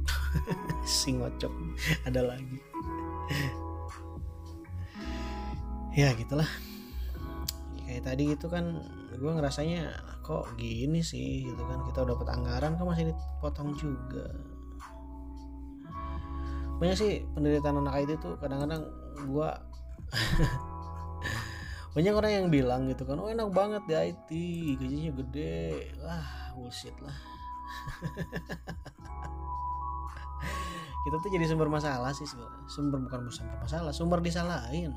Si 0.88 1.12
ngocok 1.12 1.52
ada 2.08 2.24
lagi. 2.24 2.56
Ya 5.92 6.16
gitulah. 6.16 6.48
Kayak 7.84 8.08
tadi 8.08 8.24
itu 8.32 8.46
kan 8.48 8.80
gue 9.12 9.28
ngerasanya 9.28 9.92
kok 10.24 10.56
gini 10.56 11.04
sih 11.04 11.44
gitu 11.52 11.60
kan. 11.68 11.84
Kita 11.84 12.08
udah 12.08 12.16
dapat 12.16 12.28
anggaran 12.32 12.80
kok 12.80 12.88
masih 12.88 13.12
dipotong 13.12 13.76
juga? 13.76 14.32
Banyak 16.80 16.96
sih 16.96 17.28
penderitaan 17.36 17.84
anak 17.84 18.08
IT 18.08 18.24
tuh 18.24 18.40
kadang-kadang 18.40 18.88
gue 19.20 19.50
banyak 21.96 22.12
orang 22.12 22.32
yang 22.32 22.46
bilang 22.52 22.84
gitu 22.92 23.08
kan 23.08 23.16
oh 23.16 23.32
enak 23.32 23.48
banget 23.48 23.82
di 23.88 23.94
IT 23.96 24.30
gajinya 24.76 25.12
gede. 25.24 25.88
Wah 26.04 26.52
bullshit 26.52 26.92
lah. 27.00 27.16
Kita 31.08 31.16
tuh 31.24 31.30
jadi 31.32 31.48
sumber 31.48 31.72
masalah 31.72 32.12
sih 32.12 32.28
sebenarnya. 32.28 32.68
Sumber 32.68 32.98
bukan 33.00 33.32
sumber 33.32 33.56
masalah 33.64 33.92
sumber 33.96 34.20
disalahin. 34.20 34.92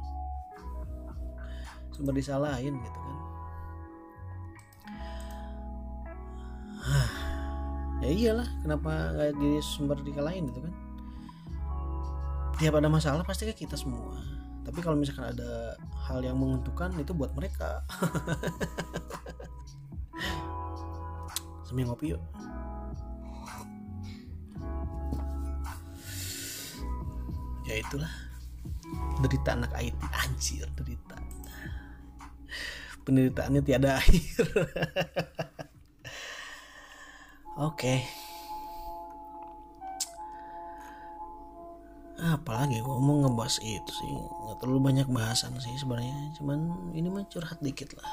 Sumber 1.96 2.12
disalahin 2.12 2.76
gitu 2.76 3.00
kan. 3.00 3.18
Ya 8.02 8.10
iyalah 8.10 8.50
kenapa 8.66 9.14
nggak 9.14 9.38
jadi 9.38 9.62
sumber 9.62 10.02
dikalahin 10.02 10.50
gitu 10.50 10.66
kan? 10.66 10.74
Tiap 12.58 12.74
ada 12.82 12.90
masalah 12.90 13.22
pasti 13.22 13.46
ke 13.46 13.54
kita 13.54 13.78
semua 13.78 14.41
tapi 14.62 14.80
kalau 14.86 14.94
misalkan 14.94 15.34
ada 15.34 15.74
hal 16.06 16.22
yang 16.22 16.38
menguntungkan 16.38 16.94
itu 17.02 17.18
buat 17.18 17.34
mereka. 17.34 17.82
Sambil 21.66 21.90
ngopi 21.90 22.14
yuk. 22.14 22.22
Ya 27.66 27.82
itulah. 27.82 28.12
Derita 29.26 29.58
anak 29.58 29.74
IT 29.82 30.02
anjir 30.14 30.68
derita. 30.78 31.18
Penderitaannya 33.02 33.62
tiada 33.66 33.98
akhir 33.98 34.46
oke. 37.58 37.74
okay. 37.74 38.21
Apalagi 42.42 42.82
gue 42.82 42.98
mau 42.98 43.22
ngebahas 43.22 43.62
itu 43.62 43.92
sih. 43.94 44.10
Nggak 44.10 44.58
terlalu 44.58 44.80
banyak 44.82 45.08
bahasan 45.14 45.54
sih 45.62 45.78
sebenarnya. 45.78 46.34
Cuman 46.42 46.90
ini 46.98 47.08
mah 47.14 47.30
curhat 47.30 47.62
dikit 47.62 47.94
lah. 47.96 48.10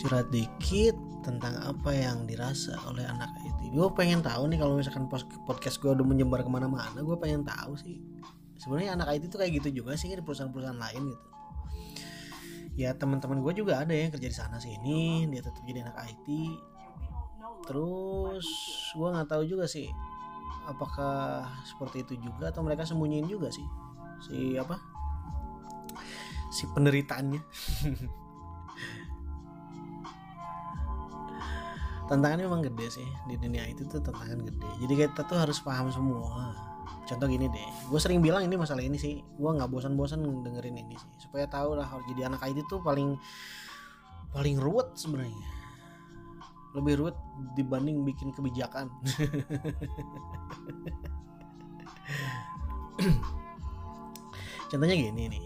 Curhat 0.00 0.32
dikit 0.32 0.96
tentang 1.20 1.60
apa 1.60 1.92
yang 1.92 2.24
dirasa 2.24 2.72
oleh 2.88 3.04
anak 3.04 3.28
IT 3.44 3.60
gue 3.68 3.88
pengen 3.92 4.24
tahu 4.24 4.48
nih 4.48 4.56
kalau 4.56 4.80
misalkan 4.80 5.04
podcast 5.44 5.76
gue 5.76 5.92
udah 5.92 6.06
menyebar 6.06 6.40
ke 6.40 6.48
mana-mana 6.48 6.96
gue 7.04 7.16
pengen 7.20 7.44
tahu 7.44 7.76
sih. 7.76 8.00
Sebenarnya 8.56 8.96
anak 8.96 9.20
IT 9.20 9.28
itu 9.28 9.36
kayak 9.36 9.52
gitu 9.60 9.84
juga 9.84 9.92
sih 10.00 10.08
di 10.08 10.24
perusahaan-perusahaan 10.24 10.80
lain 10.80 11.02
gitu. 11.12 11.26
Ya 12.78 12.96
teman-teman 12.96 13.44
gue 13.44 13.52
juga 13.58 13.84
ada 13.84 13.92
yang 13.92 14.08
kerja 14.08 14.28
di 14.30 14.36
sana 14.38 14.56
sini 14.56 15.28
dia 15.28 15.44
tetap 15.44 15.60
jadi 15.66 15.84
anak 15.84 15.98
IT 16.08 16.26
terus 17.66 18.46
gue 18.96 19.08
nggak 19.08 19.28
tahu 19.28 19.42
juga 19.44 19.68
sih 19.68 19.90
apakah 20.68 21.48
seperti 21.64 22.04
itu 22.04 22.20
juga 22.28 22.52
atau 22.52 22.60
mereka 22.60 22.84
sembunyiin 22.84 23.24
juga 23.24 23.48
sih? 23.48 23.64
Si 24.20 24.60
apa? 24.60 24.76
Si 26.52 26.68
penderitaannya. 26.68 27.40
Tantangannya 32.08 32.44
memang 32.48 32.64
gede 32.64 33.00
sih. 33.00 33.08
Di 33.28 33.36
dunia 33.36 33.68
itu 33.68 33.84
tuh 33.84 34.00
tantangan 34.00 34.40
gede. 34.40 34.68
Jadi 34.80 34.94
kita 34.96 35.28
tuh 35.28 35.36
harus 35.44 35.60
paham 35.60 35.92
semua. 35.92 36.56
Contoh 37.04 37.28
gini 37.28 37.52
deh. 37.52 37.68
Gue 37.92 38.00
sering 38.00 38.24
bilang 38.24 38.48
ini 38.48 38.56
masalah 38.56 38.80
ini 38.80 38.96
sih. 38.96 39.20
Gue 39.36 39.50
nggak 39.52 39.68
bosan-bosan 39.68 40.24
dengerin 40.24 40.76
ini 40.88 40.96
sih. 40.96 41.10
Supaya 41.20 41.44
tahu 41.44 41.76
lah 41.76 41.84
jadi 42.08 42.32
anak 42.32 42.40
IT 42.48 42.64
tuh 42.64 42.80
paling 42.80 43.20
paling 44.32 44.56
ruwet 44.60 44.92
sebenarnya 44.96 45.57
lebih 46.76 47.00
ruwet 47.00 47.16
dibanding 47.56 48.04
bikin 48.04 48.28
kebijakan. 48.34 48.90
Contohnya 54.68 55.00
gini 55.00 55.32
nih 55.32 55.40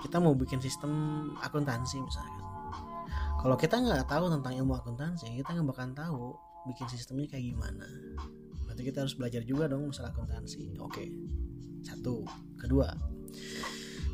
kita 0.00 0.16
mau 0.18 0.34
bikin 0.34 0.58
sistem 0.58 0.90
akuntansi 1.38 2.02
misalkan 2.02 2.42
kalau 3.38 3.54
kita 3.54 3.78
nggak 3.78 4.10
tahu 4.10 4.26
tentang 4.32 4.58
ilmu 4.58 4.74
akuntansi 4.74 5.30
kita 5.38 5.54
nggak 5.54 5.68
bakal 5.68 5.86
tahu 5.92 6.34
bikin 6.70 6.86
sistemnya 6.88 7.26
kayak 7.26 7.52
gimana. 7.52 7.84
Berarti 8.64 8.82
kita 8.86 9.04
harus 9.04 9.14
belajar 9.18 9.42
juga 9.44 9.68
dong 9.68 9.90
masalah 9.90 10.14
akuntansi. 10.14 10.78
Oke 10.80 11.10
satu. 11.84 12.24
Kedua 12.56 12.88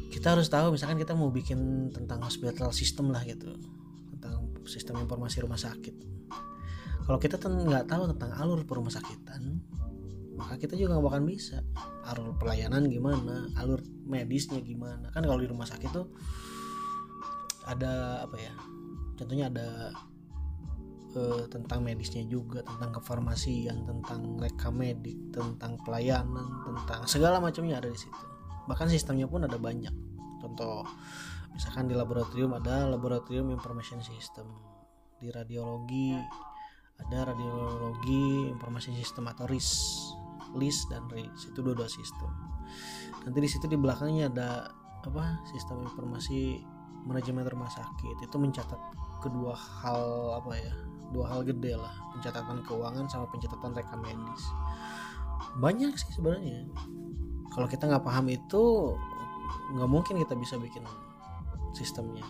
kita 0.08 0.34
harus 0.34 0.50
tahu 0.50 0.74
misalkan 0.74 0.98
kita 0.98 1.14
mau 1.14 1.30
bikin 1.30 1.92
tentang 1.94 2.18
hospital 2.24 2.74
system 2.74 3.14
lah 3.14 3.22
gitu. 3.22 3.54
Tentang 4.16 4.50
sistem 4.66 4.98
informasi 5.06 5.44
rumah 5.44 5.60
sakit 5.60 6.17
kalau 7.08 7.16
kita 7.16 7.40
nggak 7.40 7.88
tahu 7.88 8.12
tentang 8.12 8.36
alur 8.36 8.60
perumah 8.68 8.92
sakitan 8.92 9.64
maka 10.38 10.54
kita 10.54 10.78
juga 10.78 10.94
nggak 10.94 11.06
bakal 11.10 11.20
bisa. 11.26 11.58
Alur 12.06 12.30
pelayanan 12.38 12.86
gimana 12.86 13.50
alur 13.58 13.82
medisnya 14.06 14.62
gimana. 14.62 15.10
Kan 15.10 15.26
kalau 15.26 15.42
di 15.42 15.50
rumah 15.50 15.66
sakit 15.66 15.90
tuh 15.90 16.06
ada 17.68 18.24
apa 18.24 18.36
ya 18.38 18.54
contohnya 19.18 19.52
ada 19.52 19.92
eh, 21.12 21.44
tentang 21.52 21.84
medisnya 21.84 22.24
juga 22.24 22.64
tentang 22.64 22.96
kefarmasian 22.96 23.84
tentang 23.84 24.40
rekam 24.40 24.72
medik 24.72 25.18
tentang 25.34 25.76
pelayanan 25.84 26.48
tentang 26.64 27.04
segala 27.10 27.42
macamnya 27.42 27.82
ada 27.82 27.90
di 27.90 27.98
situ. 27.98 28.24
Bahkan 28.70 28.88
sistemnya 28.88 29.26
pun 29.26 29.42
ada 29.42 29.58
banyak. 29.58 29.92
Contoh 30.38 30.86
misalkan 31.50 31.90
di 31.90 31.98
laboratorium 31.98 32.54
ada 32.54 32.86
laboratorium 32.86 33.50
information 33.50 33.98
system. 34.06 34.46
Di 35.18 35.34
radiologi 35.34 36.14
ada 37.06 37.32
radiologi 37.32 38.50
informasi 38.50 38.92
sistem 38.98 39.30
atau 39.30 39.46
RIS 39.46 39.70
LIS 40.56 40.88
dan 40.88 41.04
RIS 41.12 41.52
itu 41.52 41.60
dua-dua 41.60 41.88
sistem. 41.90 42.30
Nanti 43.24 43.38
di 43.40 43.48
situ 43.50 43.68
di 43.68 43.76
belakangnya 43.76 44.32
ada 44.32 44.48
apa 45.04 45.40
sistem 45.48 45.84
informasi 45.84 46.64
manajemen 47.04 47.44
rumah 47.48 47.68
sakit. 47.68 48.24
Itu 48.24 48.40
mencatat 48.40 48.80
kedua 49.20 49.52
hal 49.56 50.02
apa 50.40 50.52
ya 50.56 50.72
dua 51.12 51.28
hal 51.28 51.44
gede 51.44 51.76
lah. 51.76 51.92
Pencatatan 52.16 52.64
keuangan 52.64 53.08
sama 53.08 53.28
pencatatan 53.28 53.76
rekam 53.76 54.00
medis. 54.00 54.44
Banyak 55.60 55.96
sih 55.96 56.12
sebenarnya. 56.16 56.68
Kalau 57.52 57.66
kita 57.68 57.88
nggak 57.88 58.04
paham 58.04 58.28
itu 58.28 58.94
nggak 59.76 59.90
mungkin 59.90 60.20
kita 60.20 60.36
bisa 60.36 60.56
bikin 60.60 60.84
sistemnya. 61.76 62.24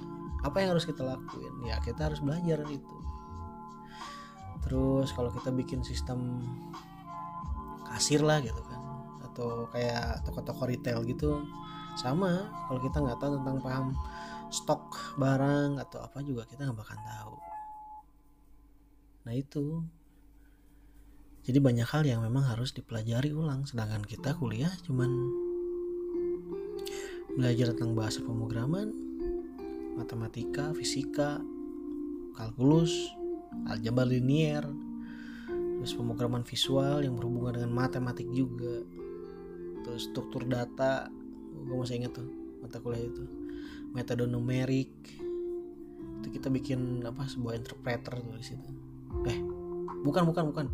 Apa 0.46 0.62
yang 0.62 0.74
harus 0.74 0.86
kita 0.86 1.02
lakuin? 1.02 1.54
Ya 1.66 1.82
kita 1.82 2.10
harus 2.10 2.22
belajar 2.22 2.62
itu 2.70 2.98
terus 4.68 5.16
kalau 5.16 5.32
kita 5.32 5.48
bikin 5.48 5.80
sistem 5.80 6.44
kasir 7.88 8.20
lah 8.20 8.44
gitu 8.44 8.60
kan. 8.68 8.80
Atau 9.24 9.72
kayak 9.72 10.20
toko-toko 10.28 10.68
retail 10.68 11.00
gitu 11.08 11.48
sama. 11.96 12.52
Kalau 12.68 12.80
kita 12.84 13.00
nggak 13.00 13.18
tahu 13.18 13.40
tentang 13.40 13.58
paham 13.64 13.86
stok 14.52 15.16
barang 15.16 15.80
atau 15.80 16.04
apa 16.04 16.20
juga 16.20 16.44
kita 16.44 16.68
nggak 16.68 16.78
bakal 16.78 16.98
tahu. 17.00 17.34
Nah 19.24 19.32
itu. 19.32 19.66
Jadi 21.48 21.64
banyak 21.64 21.88
hal 21.88 22.04
yang 22.04 22.20
memang 22.20 22.44
harus 22.44 22.76
dipelajari 22.76 23.32
ulang. 23.32 23.64
Sedangkan 23.64 24.04
kita 24.04 24.36
kuliah 24.36 24.68
cuman 24.84 25.08
belajar 27.40 27.72
tentang 27.72 27.96
bahasa 27.96 28.20
pemrograman 28.20 28.92
matematika 29.96 30.74
fisika 30.74 31.38
kalkulus 32.34 32.90
aljabar 33.66 34.06
linier 34.06 34.62
terus 35.78 35.94
pemrograman 35.94 36.46
visual 36.46 37.02
yang 37.02 37.18
berhubungan 37.18 37.62
dengan 37.62 37.72
matematik 37.74 38.26
juga 38.30 38.82
terus 39.82 40.10
struktur 40.10 40.46
data 40.46 41.10
gue 41.66 41.74
masih 41.74 41.98
ingat 42.04 42.12
tuh 42.14 42.28
mata 42.62 42.78
kuliah 42.82 43.06
itu. 43.06 43.24
Metode 43.94 44.28
numerik 44.28 44.92
itu 46.18 46.28
kita 46.34 46.50
bikin 46.50 47.06
apa 47.06 47.30
sebuah 47.30 47.54
interpreter 47.56 48.18
tuh 48.18 48.36
di 48.36 48.46
situ. 48.46 48.70
Eh 49.24 49.38
bukan 50.02 50.26
bukan 50.28 50.44
bukan. 50.52 50.66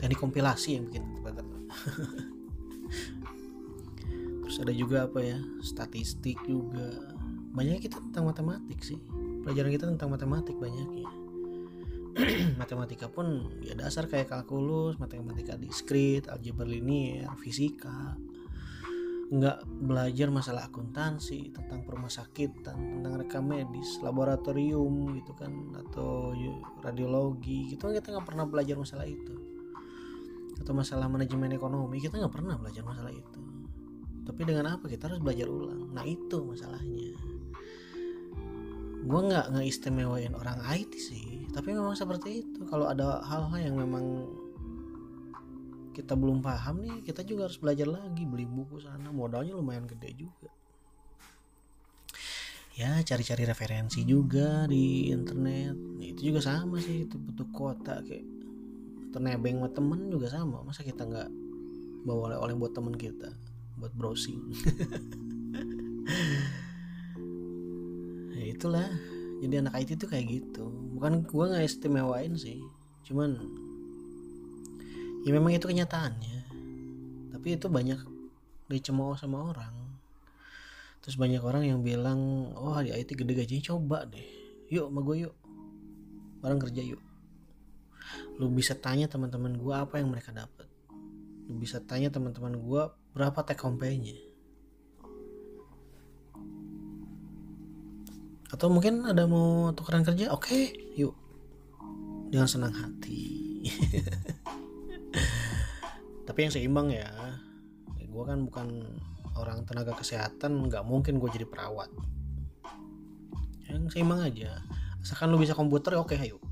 Teknik 0.00 0.18
kompilasi 0.18 0.78
yang 0.78 0.88
bikin 0.88 1.04
interpreter. 1.06 1.44
Terus 4.42 4.56
ada 4.64 4.72
juga 4.72 5.04
apa 5.06 5.20
ya 5.20 5.38
statistik 5.60 6.40
juga. 6.48 7.14
Banyak 7.52 7.84
kita 7.84 8.00
tentang 8.00 8.32
matematik 8.32 8.80
sih. 8.80 8.98
Pelajaran 9.44 9.70
kita 9.70 9.86
tentang 9.86 10.08
matematik 10.12 10.56
banyaknya 10.56 11.06
matematika 12.58 13.06
pun 13.06 13.46
ya 13.62 13.78
dasar 13.78 14.10
kayak 14.10 14.28
kalkulus 14.28 14.98
matematika 14.98 15.54
diskrit 15.54 16.26
aljabar 16.26 16.66
linier 16.66 17.30
fisika. 17.38 18.18
Nggak 19.28 19.62
belajar 19.84 20.28
masalah 20.32 20.66
akuntansi 20.66 21.52
tentang 21.54 21.84
permasakitan 21.86 22.74
tentang 22.74 23.14
rekam 23.20 23.44
medis 23.46 24.00
laboratorium 24.02 25.14
gitu 25.20 25.36
kan 25.38 25.52
atau 25.76 26.32
radiologi 26.82 27.76
gitu 27.76 27.86
kan 27.86 27.94
kita 27.94 28.08
nggak 28.18 28.26
pernah 28.26 28.44
belajar 28.48 28.74
masalah 28.74 29.06
itu. 29.06 29.36
Atau 30.58 30.74
masalah 30.74 31.06
manajemen 31.06 31.54
ekonomi 31.54 32.02
kita 32.02 32.18
nggak 32.18 32.34
pernah 32.34 32.58
belajar 32.58 32.82
masalah 32.82 33.14
itu. 33.14 33.42
Tapi 34.26 34.44
dengan 34.44 34.76
apa? 34.76 34.90
Kita 34.90 35.08
harus 35.08 35.24
belajar 35.24 35.48
ulang. 35.48 35.92
Nah 35.94 36.04
itu 36.04 36.44
masalahnya 36.44 37.37
gue 38.98 39.20
nggak 39.30 39.54
nggak 39.54 39.66
istimewain 39.66 40.34
orang 40.34 40.58
IT 40.74 40.92
sih 40.98 41.46
tapi 41.54 41.74
memang 41.74 41.94
seperti 41.94 42.44
itu. 42.44 42.66
Kalau 42.66 42.90
ada 42.90 43.22
hal-hal 43.24 43.58
yang 43.58 43.76
memang 43.78 44.26
kita 45.94 46.14
belum 46.14 46.38
paham 46.38 46.82
nih 46.86 47.02
kita 47.02 47.26
juga 47.26 47.50
harus 47.50 47.58
belajar 47.58 47.88
lagi 47.90 48.22
beli 48.26 48.46
buku 48.46 48.78
sana. 48.82 49.10
Modalnya 49.10 49.58
lumayan 49.58 49.86
gede 49.86 50.14
juga. 50.14 50.50
Ya 52.78 53.02
cari-cari 53.02 53.42
referensi 53.42 54.06
juga 54.06 54.70
di 54.70 55.10
internet. 55.10 55.74
Nah, 55.74 56.06
itu 56.06 56.30
juga 56.30 56.38
sama 56.38 56.78
sih 56.78 57.10
itu 57.10 57.18
butuh 57.18 57.48
kuota 57.50 57.98
kayak 58.06 58.22
atau 59.10 59.18
nebeng 59.18 59.58
sama 59.58 59.68
temen 59.74 60.00
juga 60.14 60.30
sama. 60.30 60.62
Masa 60.62 60.86
kita 60.86 61.02
nggak 61.02 61.30
bawa 62.06 62.32
oleh-oleh 62.32 62.54
buat 62.54 62.72
temen 62.72 62.94
kita 62.94 63.34
buat 63.78 63.94
browsing 63.94 64.42
itulah. 68.54 68.88
Jadi 69.38 69.54
anak 69.62 69.74
IT 69.78 70.00
itu 70.00 70.06
kayak 70.10 70.26
gitu. 70.28 70.66
Bukan 70.98 71.26
gue 71.26 71.44
nggak 71.50 71.64
istimewain 71.66 72.34
sih. 72.34 72.58
Cuman 73.06 73.38
ya 75.22 75.30
memang 75.34 75.54
itu 75.54 75.66
kenyataannya. 75.68 76.38
Tapi 77.34 77.48
itu 77.54 77.66
banyak 77.70 78.00
dicemooh 78.66 79.14
sama 79.14 79.54
orang. 79.54 79.74
Terus 81.00 81.14
banyak 81.14 81.40
orang 81.40 81.64
yang 81.64 81.80
bilang 81.80 82.50
oh 82.58 82.78
di 82.82 82.90
IT 82.90 83.14
gede 83.14 83.32
gajinya 83.32 83.64
coba 83.74 84.04
deh. 84.08 84.28
Yuk 84.68 84.90
sama 84.90 85.00
gue 85.06 85.16
yuk. 85.28 85.34
Bareng 86.42 86.58
kerja 86.58 86.82
yuk. 86.82 87.02
Lu 88.42 88.50
bisa 88.50 88.74
tanya 88.74 89.06
teman-teman 89.06 89.54
gue 89.54 89.74
apa 89.74 90.02
yang 90.02 90.10
mereka 90.10 90.34
dapat 90.34 90.68
lu 91.48 91.56
bisa 91.56 91.80
tanya 91.80 92.12
teman-teman 92.12 92.60
gue 92.60 92.82
berapa 93.16 93.40
take 93.40 93.64
home 93.64 93.80
pay-nya 93.80 94.12
atau 98.48 98.72
mungkin 98.72 99.04
ada 99.04 99.28
mau 99.28 99.72
tukeran 99.76 100.04
kerja? 100.04 100.32
Oke 100.32 100.48
okay, 100.48 100.64
yuk. 100.96 101.12
Dengan 102.28 102.48
senang 102.48 102.72
hati. 102.72 103.64
Tapi 106.28 106.38
yang 106.44 106.52
seimbang 106.52 106.92
ya 106.92 107.08
gue 108.18 108.26
kan 108.26 108.42
bukan 108.50 108.82
orang 109.38 109.62
tenaga 109.62 109.94
kesehatan 109.94 110.66
nggak 110.66 110.82
mungkin 110.82 111.22
gue 111.22 111.30
jadi 111.30 111.46
perawat. 111.46 111.86
Yang 113.70 113.94
seimbang 113.94 114.26
aja. 114.26 114.58
Asalkan 114.98 115.30
lu 115.30 115.38
bisa 115.38 115.54
komputer 115.54 115.94
oke 115.94 116.18
okay, 116.18 116.26
ayo. 116.26 116.42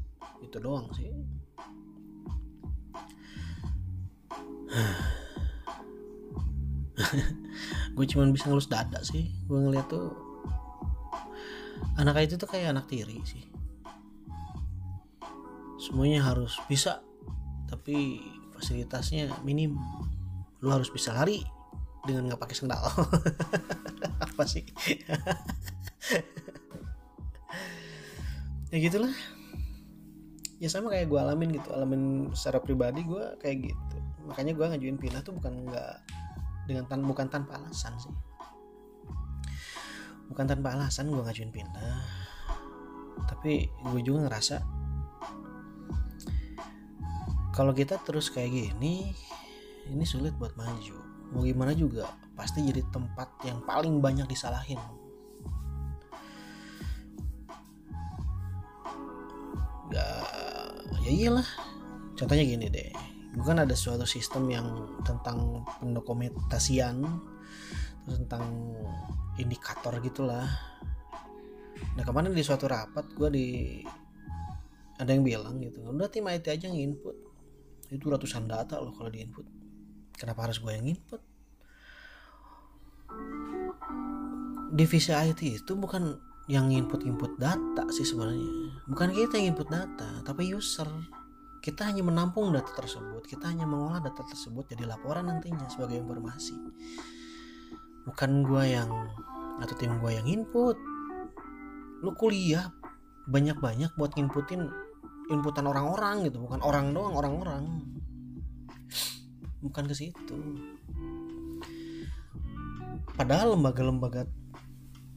Itu 0.47 0.63
doang 0.63 0.87
sih. 0.95 1.11
Gue 7.97 8.05
cuman 8.07 8.31
bisa 8.31 8.47
ngelus 8.47 8.71
dada 8.71 9.03
sih. 9.03 9.35
Gue 9.51 9.59
ngeliat 9.59 9.91
tuh 9.91 10.15
anak 11.97 12.29
itu 12.29 12.35
tuh 12.37 12.49
kayak 12.49 12.77
anak 12.77 12.87
tiri 12.89 13.21
sih. 13.25 13.45
Semuanya 15.81 16.25
harus 16.25 16.57
bisa 16.69 17.01
tapi 17.69 18.21
fasilitasnya 18.57 19.33
minim. 19.45 19.77
Lu 20.61 20.73
harus 20.73 20.89
bisa 20.93 21.13
lari 21.13 21.41
dengan 22.05 22.33
nggak 22.33 22.41
pakai 22.41 22.57
sendal. 22.57 22.81
Apa 24.25 24.45
sih? 24.45 24.65
Ya 28.73 28.77
gitulah. 28.83 29.13
Ya 30.57 30.69
sama 30.73 30.89
kayak 30.89 31.13
gue 31.13 31.21
alamin 31.21 31.53
gitu 31.53 31.69
alamin 31.73 32.33
secara 32.33 32.61
pribadi 32.61 33.05
gue 33.05 33.25
kayak 33.41 33.73
gitu. 33.73 33.97
Makanya 34.29 34.53
gue 34.57 34.65
ngajuin 34.65 34.99
pindah 35.01 35.21
tuh 35.25 35.37
bukan 35.37 35.69
nggak 35.69 35.93
dengan 36.67 36.85
tan 36.91 37.01
bukan 37.07 37.31
tanpa 37.31 37.63
alasan 37.63 37.95
sih 38.01 38.11
bukan 40.31 40.45
tanpa 40.47 40.75
alasan 40.75 41.11
gue 41.11 41.23
ngajuin 41.23 41.53
pindah. 41.55 42.03
Tapi 43.27 43.71
gue 43.71 44.01
juga 44.05 44.27
ngerasa 44.29 44.62
kalau 47.57 47.73
kita 47.73 47.97
terus 48.05 48.29
kayak 48.29 48.53
gini 48.53 49.17
ini 49.89 50.05
sulit 50.05 50.37
buat 50.37 50.53
maju. 50.61 50.97
Mau 51.33 51.43
gimana 51.43 51.73
juga 51.73 52.07
pasti 52.37 52.62
jadi 52.62 52.85
tempat 52.93 53.33
yang 53.49 53.65
paling 53.65 53.99
banyak 53.99 54.29
disalahin. 54.29 54.79
Gak 59.89 60.23
ya 61.07 61.11
iyalah. 61.11 61.49
Contohnya 62.12 62.45
gini 62.45 62.69
deh. 62.69 62.91
Bukan 63.37 63.61
ada 63.61 63.73
suatu 63.77 64.05
sistem 64.09 64.49
yang 64.49 64.67
tentang 65.05 65.65
pendokumentasian 65.81 67.05
tentang 68.07 68.47
indikator 69.37 69.99
gitulah. 70.01 70.47
Nah 71.99 72.05
kemarin 72.07 72.33
di 72.33 72.45
suatu 72.47 72.71
rapat 72.71 73.11
gue 73.12 73.29
di 73.29 73.47
ada 74.97 75.12
yang 75.12 75.27
bilang 75.27 75.61
gitu 75.61 75.85
udah 75.85 76.09
tim 76.09 76.25
IT 76.31 76.47
aja 76.49 76.71
yang 76.71 76.79
input. 76.95 77.16
Itu 77.92 78.11
ratusan 78.11 78.49
data 78.49 78.81
loh 78.81 78.95
kalau 78.95 79.11
di 79.12 79.21
input. 79.23 79.45
Kenapa 80.16 80.49
harus 80.49 80.62
gue 80.62 80.73
yang 80.73 80.88
input? 80.88 81.21
Divisi 84.73 85.12
IT 85.12 85.40
itu 85.45 85.73
bukan 85.77 86.16
yang 86.47 86.71
input 86.71 87.03
input 87.05 87.37
data 87.37 87.85
sih 87.92 88.07
sebenarnya. 88.07 88.81
Bukan 88.88 89.12
kita 89.12 89.37
yang 89.37 89.53
input 89.53 89.69
data 89.69 90.23
tapi 90.25 90.49
user. 90.49 90.88
Kita 91.61 91.83
hanya 91.90 92.07
menampung 92.07 92.55
data 92.55 92.71
tersebut 92.79 93.27
kita 93.27 93.51
hanya 93.51 93.66
mengolah 93.66 93.99
data 93.99 94.23
tersebut 94.23 94.71
jadi 94.71 94.87
laporan 94.87 95.27
nantinya 95.27 95.66
sebagai 95.66 95.99
informasi 95.99 96.55
bukan 98.07 98.47
gue 98.47 98.64
yang 98.71 98.90
atau 99.61 99.75
tim 99.77 99.99
gue 99.99 100.11
yang 100.14 100.27
input. 100.27 100.77
Lu 102.01 102.12
kuliah 102.14 102.71
banyak-banyak 103.27 103.92
buat 103.99 104.14
inputin 104.14 104.71
inputan 105.29 105.66
orang-orang 105.66 106.31
gitu. 106.31 106.38
Bukan 106.40 106.62
orang 106.62 106.95
doang 106.95 107.19
orang-orang. 107.19 107.83
Bukan 109.61 109.85
ke 109.90 109.95
situ. 109.97 110.38
Padahal 113.16 113.57
lembaga-lembaga 113.57 114.29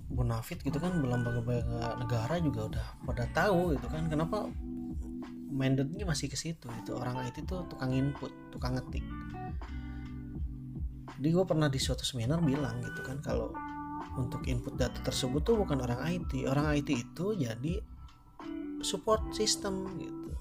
bonafit 0.10 0.58
gitu 0.65 0.82
kan 0.82 0.97
lembaga-lembaga 1.06 2.02
negara 2.02 2.41
juga 2.41 2.65
udah 2.73 2.86
pada 3.06 3.23
tahu 3.30 3.78
gitu 3.78 3.86
kan. 3.91 4.10
Kenapa 4.10 4.49
mandate 5.60 5.91
masih 6.06 6.32
ke 6.32 6.38
situ 6.39 6.69
itu 6.80 6.91
orang 6.95 7.25
IT 7.28 7.43
tuh 7.43 7.65
tukang 7.67 7.91
input 7.91 8.32
tukang 8.54 8.78
ngetik 8.78 9.04
jadi 11.17 11.30
gue 11.34 11.45
pernah 11.48 11.67
di 11.72 11.80
suatu 11.82 12.06
seminar 12.06 12.43
bilang 12.45 12.84
gitu 12.84 13.02
kan 13.02 13.17
kalau 13.24 13.50
untuk 14.19 14.43
input 14.45 14.76
data 14.76 15.00
tersebut 15.02 15.41
tuh 15.41 15.56
bukan 15.56 15.80
orang 15.82 16.04
IT 16.06 16.45
orang 16.45 16.69
IT 16.76 16.89
itu 16.91 17.34
jadi 17.39 17.80
support 18.84 19.32
system 19.36 19.88
gitu. 20.00 20.32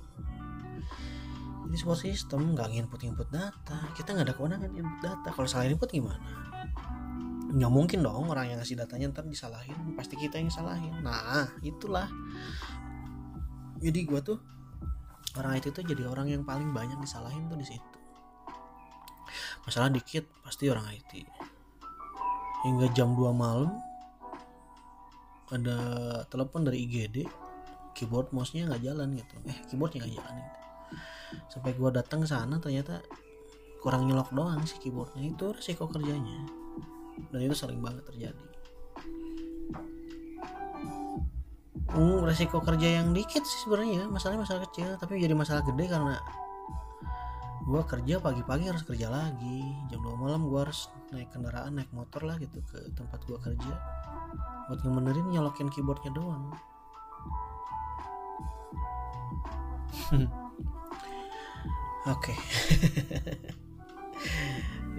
Jadi 1.68 1.76
support 1.76 2.00
system 2.00 2.56
nggak 2.56 2.68
input 2.74 3.00
input 3.04 3.28
data. 3.28 3.78
Kita 3.92 4.14
nggak 4.14 4.26
ada 4.30 4.34
kewenangan 4.34 4.70
input 4.72 5.00
data. 5.04 5.28
Kalau 5.34 5.48
salah 5.50 5.68
input 5.68 5.90
gimana? 5.90 6.22
Nggak 7.48 7.72
mungkin 7.72 7.98
dong 8.00 8.30
orang 8.30 8.52
yang 8.54 8.58
ngasih 8.62 8.78
datanya 8.78 9.10
ntar 9.12 9.26
disalahin. 9.26 9.76
Pasti 9.98 10.16
kita 10.16 10.40
yang 10.40 10.48
salahin. 10.48 10.94
Nah 11.02 11.50
itulah. 11.60 12.08
Jadi 13.78 14.00
gue 14.06 14.20
tuh 14.22 14.38
orang 15.38 15.60
IT 15.60 15.70
tuh 15.70 15.84
jadi 15.86 16.08
orang 16.08 16.30
yang 16.30 16.42
paling 16.42 16.72
banyak 16.74 16.98
disalahin 16.98 17.46
tuh 17.46 17.58
di 17.58 17.66
situ 17.68 17.97
masalah 19.68 19.92
dikit 19.92 20.24
pasti 20.40 20.72
orang 20.72 20.88
IT 20.88 21.28
hingga 22.64 22.88
jam 22.96 23.12
2 23.12 23.28
malam 23.36 23.68
ada 25.52 25.78
telepon 26.32 26.64
dari 26.64 26.88
IGD 26.88 27.28
keyboard 27.98 28.30
mouse 28.30 28.54
nya 28.54 28.70
nggak 28.70 28.82
jalan 28.84 29.18
gitu. 29.18 29.34
Eh 29.50 29.58
keyboardnya 29.66 30.06
nggak 30.06 30.14
jalan 30.14 30.34
gitu. 30.38 30.60
Sampai 31.50 31.70
gue 31.74 31.90
datang 31.90 32.22
sana 32.22 32.62
ternyata 32.62 33.02
kurang 33.82 34.06
nyelok 34.06 34.30
doang 34.30 34.62
sih 34.62 34.78
keyboardnya. 34.78 35.34
Itu 35.34 35.50
resiko 35.50 35.90
kerjanya. 35.90 36.46
Dan 37.34 37.40
itu 37.42 37.58
sering 37.58 37.82
banget 37.82 38.06
terjadi. 38.06 38.46
Hmm, 41.88 42.20
resiko 42.22 42.62
kerja 42.62 43.02
yang 43.02 43.10
dikit 43.10 43.42
sih 43.42 43.58
sebenarnya. 43.66 44.06
Masalahnya 44.06 44.46
masalah 44.46 44.62
kecil 44.70 44.94
tapi 45.00 45.18
jadi 45.18 45.34
masalah 45.34 45.66
gede 45.66 45.90
karena 45.90 46.22
gue 47.68 47.84
kerja 47.84 48.16
pagi-pagi 48.16 48.72
harus 48.72 48.80
kerja 48.80 49.12
lagi. 49.12 49.60
Jam 49.92 50.00
2 50.00 50.16
malam 50.16 50.48
gue 50.48 50.56
harus 50.56 50.88
naik 51.12 51.28
kendaraan 51.28 51.76
naik 51.76 51.92
motor 51.92 52.24
lah 52.24 52.40
gitu 52.40 52.64
ke 52.64 52.80
tempat 52.96 53.20
gue 53.28 53.36
kerja. 53.36 53.72
Buat 54.72 54.80
ngebenerin 54.80 55.28
nyolokin 55.28 55.68
keyboardnya 55.68 56.08
doang. 56.16 56.48
Oke. 62.08 62.32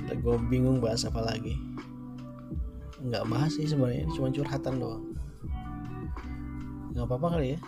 Okay. 0.10 0.16
gue 0.26 0.36
bingung 0.50 0.82
bahas 0.82 1.06
apa 1.06 1.22
lagi. 1.22 1.54
Nggak 3.04 3.30
bahas 3.30 3.52
sih 3.54 3.68
sebenarnya 3.68 4.10
cuma 4.16 4.32
curhatan 4.34 4.80
doang. 4.80 5.04
Nggak 6.96 7.06
apa-apa 7.06 7.28
kali 7.38 7.54
ya. 7.54 7.60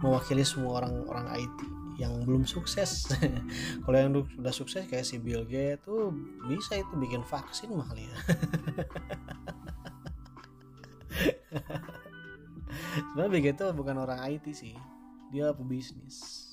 Mewakili 0.00 0.46
semua 0.46 0.80
orang-orang 0.80 1.26
IT 1.42 1.81
yang 2.00 2.24
belum 2.24 2.48
sukses. 2.48 3.10
Kalau 3.84 3.96
yang 3.98 4.12
sudah 4.16 4.52
sukses 4.54 4.86
kayak 4.88 5.04
si 5.04 5.18
Bill 5.20 5.44
Gates 5.44 5.84
tuh 5.84 6.12
bisa 6.48 6.76
itu 6.80 6.94
bikin 6.96 7.20
vaksin 7.24 7.72
mahal 7.72 7.96
ya. 7.96 8.12
Sebenarnya 13.12 13.30
Bill 13.32 13.44
Gates 13.44 13.60
tuh 13.60 13.72
bukan 13.76 13.96
orang 14.00 14.20
IT 14.32 14.46
sih. 14.56 14.76
Dia 15.32 15.52
pebisnis. 15.52 16.48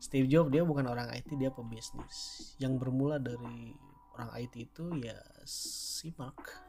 Steve 0.00 0.28
Jobs 0.28 0.52
dia 0.52 0.64
bukan 0.64 0.86
orang 0.88 1.08
IT 1.12 1.32
dia 1.36 1.48
pebisnis. 1.52 2.52
Yang 2.60 2.84
bermula 2.84 3.16
dari 3.20 3.72
orang 4.16 4.30
IT 4.36 4.54
itu 4.56 4.96
ya 5.00 5.16
si 5.48 6.12
Mark 6.16 6.64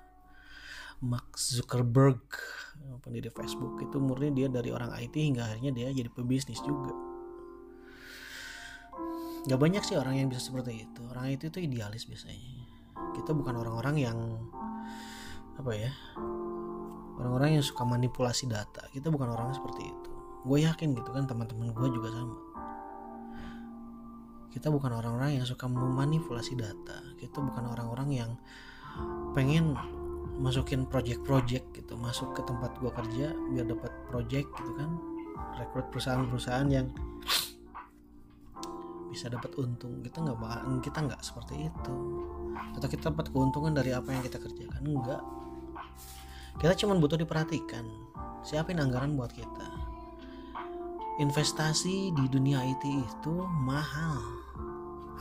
Mark 1.04 1.36
Zuckerberg. 1.36 2.24
Pendiri 3.04 3.30
Facebook 3.34 3.80
itu 3.84 4.00
murni 4.00 4.32
dia 4.32 4.48
dari 4.48 4.72
orang 4.72 4.96
IT 4.96 5.15
hingga 5.17 5.43
akhirnya 5.43 5.74
dia 5.76 5.89
jadi 5.91 6.10
pebisnis 6.13 6.62
juga 6.63 7.16
Gak 9.47 9.60
banyak 9.60 9.83
sih 9.83 9.95
orang 9.95 10.19
yang 10.19 10.27
bisa 10.27 10.43
seperti 10.43 10.83
itu. 10.83 11.01
Orang 11.07 11.31
itu 11.31 11.47
itu 11.47 11.63
idealis 11.63 12.03
biasanya. 12.03 12.67
Kita 13.15 13.31
bukan 13.31 13.55
orang-orang 13.55 13.95
yang 13.97 14.17
apa 15.57 15.73
ya 15.73 15.89
orang-orang 17.17 17.57
yang 17.57 17.63
suka 17.65 17.88
manipulasi 17.88 18.45
data. 18.45 18.86
Kita 18.93 19.10
bukan 19.10 19.31
orang 19.31 19.55
seperti 19.55 19.88
itu. 19.89 20.12
Gue 20.43 20.67
yakin 20.67 20.93
gitu 20.93 21.10
kan 21.15 21.25
teman-teman 21.25 21.71
gue 21.73 21.88
juga 21.89 22.12
sama. 22.13 22.38
Kita 24.51 24.73
bukan 24.73 24.89
orang-orang 24.89 25.39
yang 25.39 25.45
suka 25.45 25.69
memanipulasi 25.69 26.57
data. 26.57 26.97
Kita 27.15 27.39
bukan 27.39 27.71
orang-orang 27.71 28.10
yang 28.10 28.31
pengen 29.38 29.77
masukin 30.38 30.86
project-project 30.89 31.73
gitu. 31.77 31.93
Masuk 31.97 32.33
ke 32.38 32.41
tempat 32.45 32.73
gua 32.81 32.93
kerja 32.93 33.33
biar 33.53 33.65
dapat 33.69 33.91
project 34.10 34.47
gitu 34.49 34.71
kan. 34.77 34.89
Rekrut 35.62 35.89
perusahaan-perusahaan 35.93 36.69
yang 36.69 36.89
bisa 39.10 39.32
dapat 39.32 39.52
untung. 39.58 40.04
Kita 40.04 40.24
nggak 40.24 40.38
kita 40.84 41.00
nggak 41.08 41.22
seperti 41.24 41.67
itu. 41.67 41.93
Atau 42.78 42.88
kita 42.89 43.10
dapat 43.13 43.32
keuntungan 43.32 43.74
dari 43.74 43.93
apa 43.93 44.12
yang 44.12 44.22
kita 44.22 44.38
kerjakan? 44.41 44.82
Enggak 44.84 45.22
kita 46.58 46.74
cuma 46.74 46.98
butuh 46.98 47.22
diperhatikan. 47.22 47.86
Siapin 48.41 48.82
anggaran 48.82 49.13
buat 49.13 49.30
kita. 49.30 49.70
Investasi 51.22 52.17
di 52.17 52.26
dunia 52.34 52.65
IT 52.65 52.82
itu 52.82 53.34
mahal. 53.62 54.17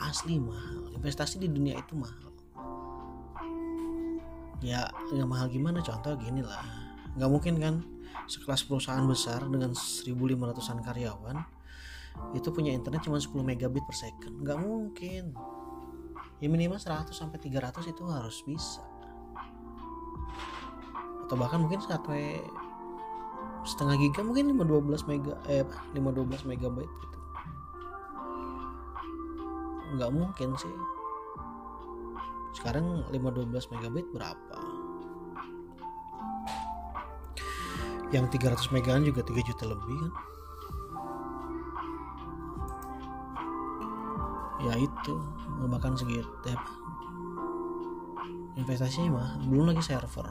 Asli 0.01 0.41
mahal. 0.41 0.89
Investasi 0.97 1.37
di 1.37 1.45
dunia 1.45 1.77
itu 1.77 1.93
mahal. 1.93 2.33
Ya 4.65 4.89
nggak 5.13 5.29
mahal 5.29 5.45
gimana? 5.53 5.77
Contoh 5.85 6.17
gini 6.17 6.41
lah. 6.41 6.65
Nggak 7.13 7.29
mungkin 7.29 7.55
kan? 7.61 7.75
Sekelas 8.25 8.65
perusahaan 8.65 9.05
besar 9.05 9.45
dengan 9.45 9.77
1500an 9.77 10.81
karyawan 10.81 11.37
itu 12.35 12.51
punya 12.51 12.75
internet 12.75 13.01
cuma 13.05 13.21
10 13.21 13.31
megabit 13.43 13.83
per 13.87 13.95
second. 13.95 14.43
Nggak 14.43 14.59
mungkin. 14.59 15.23
Ya 16.37 16.47
minimal 16.51 16.77
100 16.77 17.15
sampai 17.15 17.39
300 17.39 17.87
itu 17.87 18.03
harus 18.05 18.43
bisa. 18.43 18.83
Atau 21.25 21.35
bahkan 21.39 21.63
mungkin 21.63 21.81
sampai 21.81 22.43
setengah 23.67 23.99
giga 23.99 24.23
mungkin 24.23 24.55
512 24.55 25.09
mega 25.11 25.35
eh 25.51 25.65
512 25.95 26.47
megabyte 26.47 26.93
gitu. 27.03 27.17
Nggak 29.97 30.11
mungkin 30.11 30.49
sih. 30.59 30.75
Sekarang 32.55 33.07
512 33.11 33.71
megabit 33.71 34.05
berapa? 34.11 34.57
Yang 38.11 38.39
300 38.39 38.71
megaan 38.71 39.03
juga 39.03 39.19
3 39.23 39.41
juta 39.43 39.67
lebih 39.67 39.99
kan 39.99 40.36
ya 44.61 44.73
itu 44.77 45.13
memakan 45.61 45.93
segitu. 45.93 46.29
Ya, 46.45 46.57
investasinya 48.57 49.21
mah 49.21 49.29
belum 49.45 49.69
lagi 49.73 49.83
server. 49.85 50.27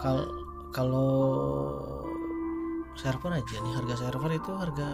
Kalau 0.00 0.24
kalau 0.72 1.12
server 2.96 3.36
aja 3.36 3.56
nih 3.60 3.74
harga 3.76 3.94
server 4.08 4.32
itu 4.32 4.50
harga 4.56 4.88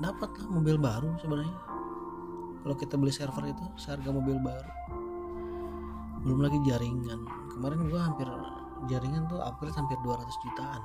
dapat 0.00 0.30
lah 0.40 0.48
mobil 0.48 0.76
baru 0.80 1.12
sebenarnya. 1.20 1.56
Kalau 2.64 2.74
kita 2.74 2.94
beli 2.96 3.12
server 3.12 3.44
itu 3.52 3.64
seharga 3.76 4.08
mobil 4.08 4.40
baru. 4.40 4.72
Belum 6.24 6.40
lagi 6.40 6.58
jaringan. 6.64 7.20
Kemarin 7.52 7.88
gua 7.92 8.00
hampir 8.08 8.28
jaringan 8.88 9.28
tuh 9.28 9.44
upgrade 9.44 9.76
hampir 9.76 9.98
200 10.00 10.24
jutaan. 10.44 10.82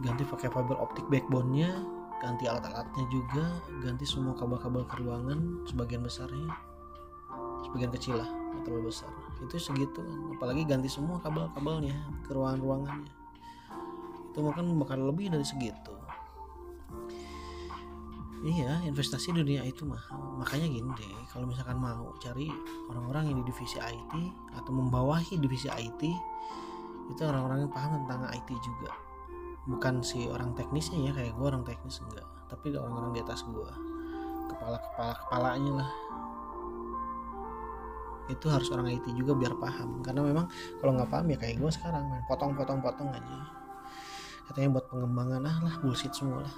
Ganti 0.00 0.24
pakai 0.24 0.48
fiber 0.48 0.80
optik 0.80 1.04
backbone-nya 1.12 1.99
ganti 2.20 2.44
alat-alatnya 2.44 3.04
juga 3.08 3.44
ganti 3.80 4.04
semua 4.04 4.36
kabel-kabel 4.36 4.84
ke 4.86 4.94
ruangan 5.00 5.64
sebagian 5.66 6.04
besarnya. 6.04 6.52
Sebagian 7.64 7.90
kecil 7.92 8.20
lah 8.20 8.28
terlalu 8.62 8.92
besar. 8.92 9.08
Itu 9.40 9.56
segitu 9.56 10.04
kan. 10.04 10.36
Apalagi 10.36 10.68
ganti 10.68 10.88
semua 10.92 11.16
kabel-kabelnya 11.24 11.96
ke 12.28 12.30
ruangan-ruangannya 12.36 13.20
itu 14.30 14.38
mungkin 14.38 14.78
bakal 14.78 15.10
lebih 15.10 15.26
dari 15.26 15.42
segitu. 15.42 15.90
Iya, 18.40 18.80
investasi 18.88 19.36
dunia 19.36 19.60
itu 19.68 19.84
mahal. 19.84 20.40
Makanya 20.40 20.64
gini 20.72 20.88
deh, 20.96 21.12
kalau 21.28 21.44
misalkan 21.44 21.76
mau 21.76 22.08
cari 22.16 22.48
orang-orang 22.88 23.28
yang 23.28 23.36
di 23.42 23.52
divisi 23.52 23.76
IT 23.76 24.12
atau 24.56 24.72
membawahi 24.72 25.36
divisi 25.36 25.68
IT, 25.68 26.02
itu 27.12 27.20
orang-orang 27.20 27.68
yang 27.68 27.72
paham 27.74 28.00
tentang 28.00 28.32
IT 28.32 28.48
juga. 28.64 28.96
Bukan 29.70 30.02
si 30.02 30.26
orang 30.26 30.52
teknisnya 30.58 30.98
ya, 30.98 31.12
kayak 31.14 31.38
gue 31.38 31.46
orang 31.46 31.62
teknis 31.62 32.02
enggak, 32.02 32.26
tapi 32.50 32.74
orang-orang 32.74 33.14
di 33.14 33.20
atas 33.22 33.46
gue. 33.46 33.70
Kepala-kepala 34.50 35.14
kepalanya 35.26 35.72
lah. 35.84 35.90
Itu 38.30 38.46
harus 38.50 38.70
orang 38.74 38.90
IT 38.90 39.06
juga 39.14 39.38
biar 39.38 39.54
paham. 39.56 40.02
Karena 40.02 40.26
memang 40.26 40.50
kalau 40.82 40.98
nggak 40.98 41.10
paham 41.10 41.26
ya 41.30 41.38
kayak 41.38 41.62
gue 41.62 41.70
sekarang, 41.70 42.02
main 42.10 42.26
potong-potong-potong 42.26 43.14
aja. 43.14 43.38
Katanya 44.50 44.74
buat 44.74 44.86
pengembangan 44.90 45.46
ah 45.46 45.56
lah 45.62 45.74
bullshit 45.78 46.10
semua 46.10 46.42
lah 46.42 46.54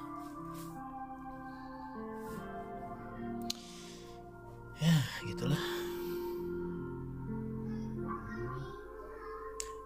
ya 4.82 4.98
gitulah 5.30 5.62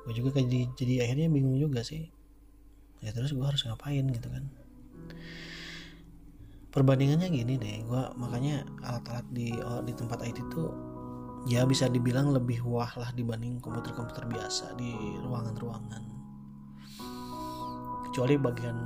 gue 0.06 0.12
juga 0.16 0.40
jadi 0.40 0.60
jadi 0.72 0.94
akhirnya 1.04 1.28
bingung 1.28 1.60
juga 1.60 1.84
sih 1.84 2.08
ya 3.04 3.10
terus 3.12 3.32
gue 3.32 3.44
harus 3.44 3.62
ngapain 3.64 4.04
gitu 4.08 4.28
kan? 4.28 4.44
Perbandingannya 6.72 7.28
gini 7.32 7.56
deh 7.56 7.76
gue 7.88 8.02
makanya 8.20 8.64
alat-alat 8.84 9.26
di 9.32 9.52
oh, 9.64 9.80
di 9.80 9.96
tempat 9.96 10.20
IT 10.24 10.38
itu 10.44 10.64
ya 11.46 11.62
bisa 11.64 11.86
dibilang 11.86 12.34
lebih 12.34 12.66
wah 12.66 12.90
lah 12.98 13.14
dibanding 13.14 13.62
komputer-komputer 13.62 14.26
biasa 14.26 14.74
di 14.76 14.92
ruangan-ruangan. 15.22 16.02
Kecuali 18.10 18.34
bagian 18.36 18.76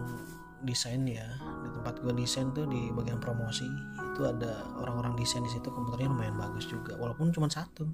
desain 0.61 1.09
ya 1.09 1.25
di 1.65 1.69
tempat 1.73 2.05
gue 2.05 2.13
desain 2.13 2.53
tuh 2.53 2.69
di 2.69 2.93
bagian 2.93 3.17
promosi 3.17 3.65
itu 4.13 4.29
ada 4.29 4.69
orang-orang 4.77 5.17
desain 5.17 5.41
di 5.41 5.49
situ 5.49 5.73
komputernya 5.73 6.13
lumayan 6.13 6.37
bagus 6.37 6.69
juga 6.69 7.01
walaupun 7.01 7.33
cuma 7.33 7.49
satu. 7.49 7.89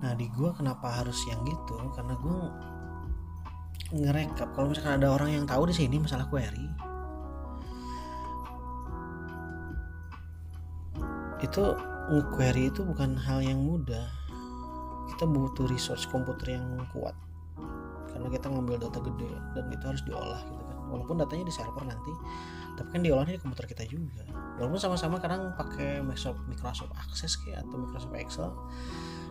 Nah 0.00 0.12
di 0.18 0.26
gue 0.32 0.50
kenapa 0.56 0.98
harus 0.98 1.16
yang 1.30 1.44
gitu? 1.46 1.78
Karena 1.94 2.18
gue 2.18 2.38
ngerekap. 3.90 4.54
Kalau 4.54 4.70
misalkan 4.70 5.02
ada 5.02 5.10
orang 5.10 5.30
yang 5.34 5.44
tahu 5.46 5.66
di 5.70 5.74
sini 5.74 5.98
masalah 5.98 6.26
query 6.30 6.90
itu 11.40 11.64
query 12.36 12.68
itu 12.68 12.84
bukan 12.84 13.16
hal 13.16 13.40
yang 13.40 13.64
mudah. 13.64 14.06
Kita 15.10 15.24
butuh 15.26 15.66
resource 15.68 16.06
komputer 16.06 16.60
yang 16.60 16.64
kuat. 16.92 17.16
Karena 18.12 18.28
kita 18.28 18.52
ngambil 18.52 18.76
data 18.76 19.00
gede 19.00 19.30
dan 19.56 19.64
itu 19.72 19.84
harus 19.84 20.02
diolah 20.04 20.40
gitu 20.44 20.62
kan. 20.62 20.76
Walaupun 20.92 21.16
datanya 21.18 21.44
di 21.48 21.54
server 21.54 21.84
nanti 21.84 22.12
tapi 22.78 22.96
kan 22.96 23.02
diolahnya 23.04 23.36
di 23.36 23.42
komputer 23.42 23.66
kita 23.68 23.84
juga. 23.88 24.24
Walaupun 24.56 24.80
sama-sama 24.80 25.20
kadang 25.20 25.52
pakai 25.56 26.00
Microsoft 26.00 26.44
Microsoft 26.48 26.92
Access 26.96 27.36
kayak 27.40 27.66
atau 27.66 27.76
Microsoft 27.76 28.14
Excel 28.16 28.50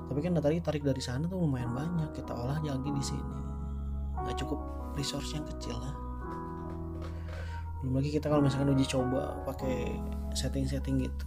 tapi 0.10 0.20
kan 0.26 0.34
data 0.34 0.50
ditarik 0.50 0.82
dari 0.82 1.02
sana 1.02 1.30
tuh 1.30 1.38
lumayan 1.38 1.72
banyak. 1.74 2.10
Kita 2.18 2.34
olah 2.34 2.58
lagi 2.62 2.90
di 2.90 3.04
sini 3.06 3.59
nggak 4.26 4.38
cukup 4.40 4.60
resource 4.96 5.36
yang 5.36 5.46
kecil 5.48 5.76
lah. 5.80 5.96
Belum 7.80 8.04
lagi 8.04 8.12
kita 8.12 8.28
kalau 8.28 8.44
misalkan 8.44 8.76
uji 8.76 8.84
coba 8.92 9.40
pakai 9.48 9.96
setting-setting 10.36 11.08
gitu. 11.08 11.26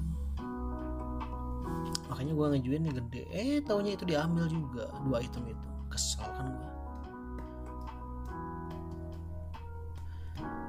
Makanya 2.12 2.32
gue 2.36 2.47
ngejuin 2.53 2.84
nih 2.84 2.93
gede. 3.01 3.22
Eh 3.32 3.64
taunya 3.64 3.97
itu 3.97 4.05
diambil 4.05 4.45
juga 4.53 4.93
dua 5.01 5.24
item 5.24 5.49
itu. 5.49 5.68
Kesal 5.88 6.28
kan 6.36 6.53
gue 6.53 6.68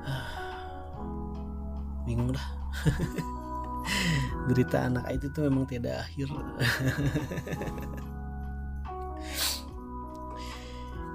bingung 2.08 2.32
dah. 2.32 2.48
Derita 4.48 4.88
anak 4.88 5.12
itu 5.12 5.28
tuh 5.32 5.48
memang 5.52 5.68
tidak 5.68 6.08
akhir 6.08 6.32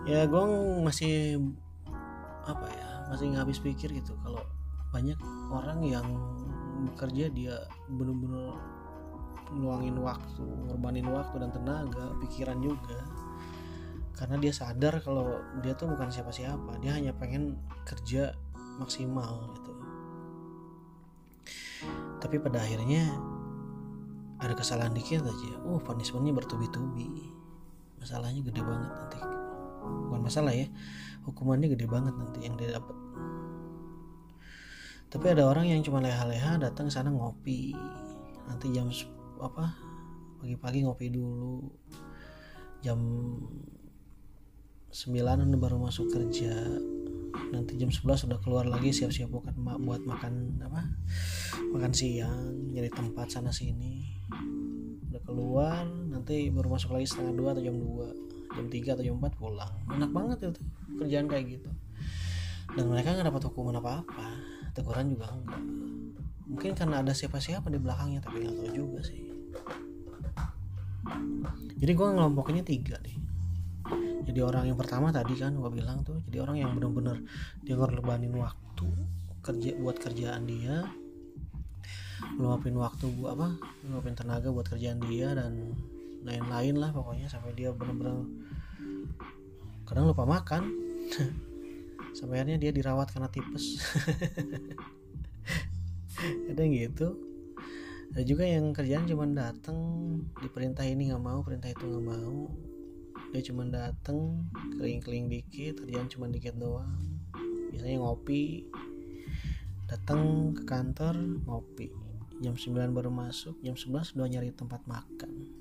ya 0.08 0.24
gue 0.24 0.44
masih 0.80 1.36
apa 2.48 2.64
ya 2.64 2.88
masih 3.12 3.28
nggak 3.28 3.44
habis 3.44 3.60
pikir 3.60 3.92
gitu. 3.92 4.16
Kalau 4.24 4.40
banyak 4.88 5.20
orang 5.52 5.84
yang 5.84 6.08
bekerja 6.88 7.28
dia 7.28 7.60
bener-bener 7.92 8.56
ngeluangin 9.52 9.96
waktu 10.00 10.44
ngorbanin 10.68 11.08
waktu 11.12 11.36
dan 11.44 11.50
tenaga 11.52 12.16
pikiran 12.24 12.56
juga. 12.64 13.04
Karena 14.16 14.40
dia 14.40 14.50
sadar 14.50 14.98
kalau 15.04 15.38
dia 15.60 15.76
tuh 15.76 15.92
bukan 15.92 16.08
siapa-siapa. 16.08 16.80
Dia 16.80 16.96
hanya 16.96 17.12
pengen 17.12 17.60
kerja 17.84 18.32
maksimal 18.80 19.52
gitu. 19.60 19.72
Tapi 22.18 22.36
pada 22.42 22.64
akhirnya 22.64 23.12
ada 24.40 24.56
kesalahan 24.56 24.96
dikit 24.96 25.22
aja. 25.22 25.52
Oh 25.68 25.78
punishmentnya 25.78 26.34
bertubi-tubi. 26.34 27.30
Masalahnya 28.00 28.42
gede 28.42 28.62
banget 28.62 28.90
nanti 28.90 29.37
bukan 29.82 30.20
masalah 30.24 30.52
ya. 30.54 30.66
Hukumannya 31.24 31.72
gede 31.72 31.86
banget 31.86 32.14
nanti 32.16 32.44
yang 32.44 32.54
dia 32.56 32.78
dapat. 32.78 32.96
Tapi 35.08 35.26
ada 35.32 35.48
orang 35.48 35.72
yang 35.72 35.80
cuma 35.80 36.04
leha-leha 36.04 36.60
datang 36.60 36.92
sana 36.92 37.08
ngopi. 37.08 37.72
Nanti 38.48 38.68
jam 38.72 38.92
apa 39.40 39.72
pagi-pagi 40.40 40.84
ngopi 40.84 41.08
dulu. 41.08 41.64
Jam 42.84 43.00
9 44.92 45.60
baru 45.60 45.76
masuk 45.80 46.12
kerja. 46.12 46.52
Nanti 47.52 47.80
jam 47.80 47.88
11 47.88 48.28
sudah 48.28 48.38
keluar 48.40 48.68
lagi 48.68 48.92
siap-siap 48.92 49.32
buat, 49.32 49.52
buat 49.56 50.02
makan 50.04 50.60
apa 50.64 50.84
makan 51.72 51.92
siang 51.92 52.72
jadi 52.72 52.88
tempat 52.88 53.28
sana 53.28 53.52
sini 53.52 54.04
udah 55.12 55.22
keluar 55.24 55.84
nanti 55.84 56.48
baru 56.48 56.72
masuk 56.76 56.96
lagi 56.96 57.08
setengah 57.08 57.34
dua 57.36 57.48
atau 57.52 57.62
jam 57.64 57.76
2 57.76 58.27
jam 58.54 58.66
3 58.70 58.94
atau 58.96 59.04
jam 59.04 59.16
4 59.20 59.40
pulang. 59.40 59.72
Enak 59.92 60.10
banget 60.10 60.36
itu 60.48 60.62
kerjaan 60.98 61.26
kayak 61.28 61.44
gitu. 61.58 61.70
Dan 62.72 62.84
mereka 62.92 63.16
nggak 63.16 63.28
dapat 63.32 63.42
hukuman 63.48 63.76
apa-apa 63.80 64.26
teguran 64.76 65.10
juga 65.12 65.32
enggak. 65.32 65.62
Mungkin 66.48 66.70
karena 66.72 67.04
ada 67.04 67.12
siapa-siapa 67.12 67.68
di 67.68 67.78
belakangnya 67.80 68.24
tapi 68.24 68.44
nggak 68.44 68.56
tahu 68.56 68.70
juga 68.72 69.00
sih. 69.04 69.28
Jadi 71.78 71.92
gue 71.94 72.06
ngelompokinnya 72.06 72.64
tiga 72.66 72.98
nih 73.00 73.28
jadi 74.28 74.44
orang 74.44 74.68
yang 74.68 74.76
pertama 74.76 75.08
tadi 75.08 75.40
kan 75.40 75.56
gue 75.56 75.70
bilang 75.72 76.04
tuh 76.04 76.20
jadi 76.28 76.44
orang 76.44 76.60
yang 76.60 76.70
bener-bener 76.76 77.24
dia 77.64 77.80
ngorbanin 77.80 78.36
waktu 78.36 78.88
kerja 79.40 79.72
buat 79.80 79.96
kerjaan 79.96 80.44
dia 80.44 80.84
ngeluapin 82.36 82.76
waktu 82.76 83.08
buat 83.16 83.40
apa 83.40 83.48
ngeluapin 83.88 84.12
tenaga 84.12 84.52
buat 84.52 84.68
kerjaan 84.68 85.00
dia 85.08 85.32
dan 85.32 85.72
lain-lain 86.28 86.76
lah 86.76 86.92
pokoknya 86.92 87.32
sampai 87.32 87.56
dia 87.56 87.72
bener-bener 87.72 88.28
kadang 89.88 90.04
lupa 90.04 90.28
makan. 90.28 90.68
Sampai 92.16 92.44
akhirnya 92.44 92.60
dia 92.60 92.72
dirawat 92.76 93.08
karena 93.08 93.32
tipes. 93.32 93.78
Ada 96.52 96.60
yang 96.60 96.72
gitu. 96.76 97.16
Ada 98.12 98.22
juga 98.24 98.44
yang 98.44 98.76
kerjaan 98.76 99.08
cuma 99.08 99.24
datang 99.24 99.76
diperintah 100.40 100.84
ini 100.84 101.08
nggak 101.08 101.24
mau 101.24 101.40
perintah 101.40 101.72
itu 101.72 101.88
nggak 101.88 102.04
mau. 102.04 102.52
Dia 103.32 103.42
cuma 103.48 103.64
dateng 103.68 104.48
kering-kering 104.76 105.32
dikit 105.32 105.80
kerjaan 105.84 106.08
cuma 106.12 106.28
dikit 106.28 106.56
doang. 106.60 106.92
Biasanya 107.72 108.04
ngopi. 108.04 108.68
Datang 109.88 110.52
ke 110.52 110.68
kantor 110.68 111.16
ngopi. 111.48 111.88
Jam 112.44 112.54
9 112.54 112.94
baru 112.94 113.10
masuk 113.10 113.58
jam 113.64 113.74
11 113.74 114.14
udah 114.14 114.28
nyari 114.30 114.54
tempat 114.54 114.86
makan 114.86 115.57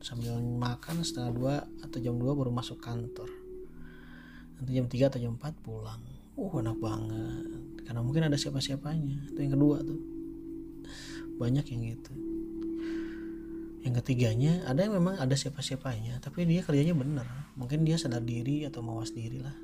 sambil 0.00 0.36
makan 0.38 1.02
setengah 1.02 1.32
dua 1.32 1.54
atau 1.82 1.98
jam 2.00 2.16
2 2.16 2.24
baru 2.36 2.52
masuk 2.52 2.78
kantor. 2.78 3.28
Nanti 4.56 4.70
jam 4.72 4.86
3 4.88 5.10
atau 5.12 5.20
jam 5.20 5.32
4 5.36 5.64
pulang. 5.64 6.00
Uh 6.36 6.52
enak 6.60 6.76
banget. 6.80 7.60
Karena 7.84 8.00
mungkin 8.04 8.28
ada 8.28 8.36
siapa-siapanya. 8.36 9.32
Itu 9.32 9.38
yang 9.40 9.52
kedua 9.56 9.80
tuh. 9.84 10.00
Banyak 11.36 11.64
yang 11.72 11.80
gitu. 11.96 12.12
Yang 13.86 14.02
ketiganya 14.02 14.66
ada 14.66 14.82
yang 14.82 14.98
memang 14.98 15.14
ada 15.14 15.38
siapa-siapanya 15.38 16.18
tapi 16.18 16.42
dia 16.42 16.64
kerjanya 16.64 16.90
bener. 16.96 17.22
Mungkin 17.54 17.86
dia 17.86 17.94
sadar 17.94 18.24
diri 18.24 18.66
atau 18.66 18.82
mawas 18.82 19.14
diri 19.14 19.38
lah. 19.38 19.54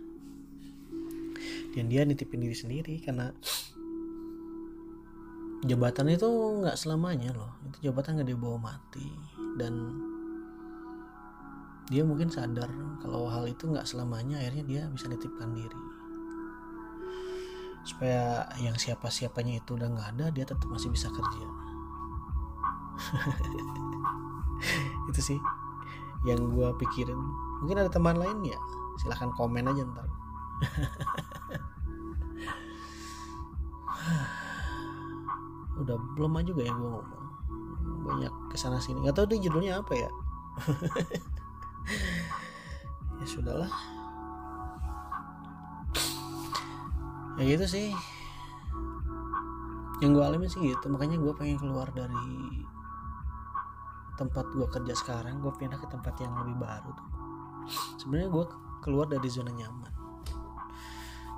Dan 1.72 1.89
dia 1.89 2.05
nitipin 2.05 2.39
diri 2.39 2.55
sendiri 2.55 3.01
karena 3.03 3.33
jabatan 5.66 6.12
itu 6.12 6.28
nggak 6.62 6.78
selamanya 6.78 7.35
loh. 7.35 7.51
Itu 7.66 7.91
jabatan 7.91 8.20
nggak 8.20 8.30
dibawa 8.30 8.59
mati. 8.61 9.09
Dan 9.59 9.99
dia 11.91 12.07
mungkin 12.07 12.30
sadar 12.30 12.70
kalau 13.03 13.26
hal 13.26 13.51
itu 13.51 13.66
nggak 13.66 13.83
selamanya 13.89 14.39
akhirnya 14.39 14.64
dia 14.66 14.83
bisa 14.91 15.09
nitipkan 15.11 15.55
diri. 15.55 15.76
Supaya 17.83 18.47
yang 18.62 18.78
siapa-siapanya 18.78 19.59
itu 19.59 19.74
udah 19.74 19.91
nggak 19.91 20.09
ada 20.14 20.30
dia 20.30 20.47
tetap 20.47 20.70
masih 20.70 20.95
bisa 20.95 21.11
kerja. 21.11 21.47
Itu 25.11 25.18
sih 25.18 25.43
yang 26.22 26.55
gue 26.55 26.70
pikirin. 26.78 27.18
Mungkin 27.66 27.83
ada 27.83 27.91
teman 27.91 28.14
lain 28.14 28.47
ya? 28.47 28.55
Silahkan 29.03 29.35
komen 29.35 29.66
aja 29.66 29.83
ntar. 29.83 30.07
Udah 35.83 35.99
belum 36.14 36.39
aja 36.39 36.55
juga 36.55 36.62
ya 36.62 36.70
gue 36.70 36.87
ngomong. 36.87 37.26
Banyak 38.07 38.43
ke 38.53 38.61
sana 38.61 38.76
sini 38.76 39.01
nggak 39.01 39.16
tahu 39.16 39.33
deh 39.33 39.41
judulnya 39.41 39.80
apa 39.80 39.97
ya 39.97 40.12
ya 43.22 43.26
sudahlah. 43.26 43.72
Ya 47.39 47.43
gitu 47.57 47.66
sih. 47.66 47.89
Yang 50.03 50.11
gue 50.18 50.24
alami 50.26 50.47
sih 50.51 50.61
gitu 50.61 50.87
makanya 50.91 51.16
gue 51.22 51.33
pengen 51.39 51.62
keluar 51.62 51.87
dari 51.95 52.66
tempat 54.18 54.51
gue 54.53 54.66
kerja 54.68 54.95
sekarang 54.99 55.41
gue 55.41 55.53
pindah 55.57 55.78
ke 55.78 55.87
tempat 55.87 56.14
yang 56.18 56.35
lebih 56.43 56.59
baru 56.59 56.91
tuh. 56.91 57.09
Sebenarnya 58.03 58.28
gue 58.28 58.45
keluar 58.83 59.07
dari 59.07 59.28
zona 59.30 59.55
nyaman. 59.55 59.93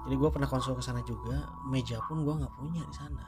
Jadi 0.04 0.14
gue 0.20 0.30
pernah 0.32 0.48
konsul 0.48 0.76
ke 0.76 0.84
sana 0.84 1.00
juga 1.04 1.48
meja 1.68 2.00
pun 2.08 2.24
gue 2.24 2.32
nggak 2.32 2.54
punya 2.56 2.82
di 2.84 2.94
sana. 2.96 3.24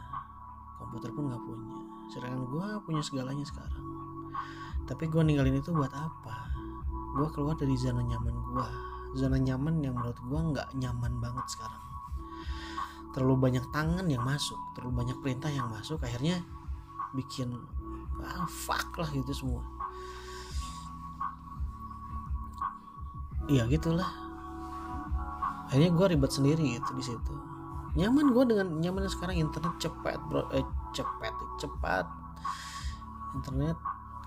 Komputer 0.80 1.12
pun 1.12 1.28
nggak 1.28 1.42
punya. 1.44 1.76
Sedangkan 2.08 2.48
gue 2.48 2.66
punya 2.84 3.02
segalanya 3.04 3.44
sekarang. 3.44 3.84
Tapi 4.88 5.04
gue 5.12 5.22
ninggalin 5.24 5.60
itu 5.60 5.72
buat 5.72 5.92
apa 5.92 6.55
gue 7.16 7.28
keluar 7.32 7.56
dari 7.56 7.72
zona 7.80 8.04
nyaman 8.04 8.36
gue 8.52 8.66
zona 9.16 9.40
nyaman 9.40 9.80
yang 9.80 9.96
menurut 9.96 10.20
gue 10.20 10.40
nggak 10.52 10.68
nyaman 10.76 11.12
banget 11.18 11.46
sekarang. 11.48 11.82
Terlalu 13.16 13.48
banyak 13.48 13.64
tangan 13.72 14.06
yang 14.12 14.20
masuk 14.20 14.60
terlalu 14.76 15.00
banyak 15.00 15.16
perintah 15.24 15.48
yang 15.48 15.72
masuk 15.72 15.96
akhirnya 16.04 16.44
bikin 17.16 17.56
ah 18.20 18.44
fuck 18.44 18.92
lah 19.00 19.08
gitu 19.08 19.32
semua. 19.32 19.64
Iya 23.48 23.64
gitulah. 23.72 24.10
Akhirnya 25.72 25.90
gue 25.96 26.06
ribet 26.12 26.30
sendiri 26.30 26.76
gitu 26.76 26.90
di 26.92 27.04
situ. 27.04 27.34
Nyaman 27.96 28.36
gue 28.36 28.44
dengan 28.44 28.68
nyaman 28.76 29.08
sekarang 29.08 29.40
internet 29.40 29.80
cepat 29.80 30.20
bro 30.28 30.44
eh, 30.52 30.66
cepat 30.92 31.32
cepat 31.56 32.04
internet 33.36 33.76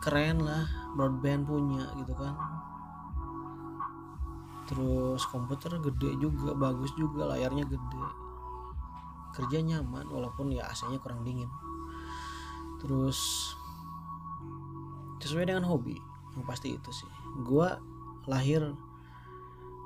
keren 0.01 0.41
lah 0.41 0.65
broadband 0.97 1.45
punya 1.45 1.85
gitu 2.01 2.13
kan 2.17 2.33
terus 4.69 5.25
komputer 5.25 5.81
gede 5.81 6.13
juga 6.21 6.53
bagus 6.53 6.93
juga 6.93 7.25
layarnya 7.33 7.65
gede. 7.65 8.05
Kerja 9.33 9.65
nyaman 9.65 10.05
walaupun 10.05 10.53
ya 10.53 10.69
AC-nya 10.69 11.01
kurang 11.01 11.25
dingin. 11.25 11.49
Terus 12.77 13.49
sesuai 15.25 15.49
dengan 15.49 15.65
hobi 15.65 15.97
yang 16.37 16.45
pasti 16.45 16.77
itu 16.77 16.91
sih. 16.93 17.09
Gue 17.41 17.65
lahir 18.29 18.61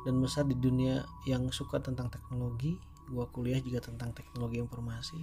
dan 0.03 0.19
besar 0.19 0.43
di 0.43 0.59
dunia 0.59 1.07
yang 1.23 1.47
suka 1.55 1.79
tentang 1.79 2.11
teknologi. 2.11 2.75
Gue 3.07 3.23
kuliah 3.31 3.63
juga 3.63 3.79
tentang 3.87 4.11
teknologi 4.11 4.59
informasi. 4.59 5.19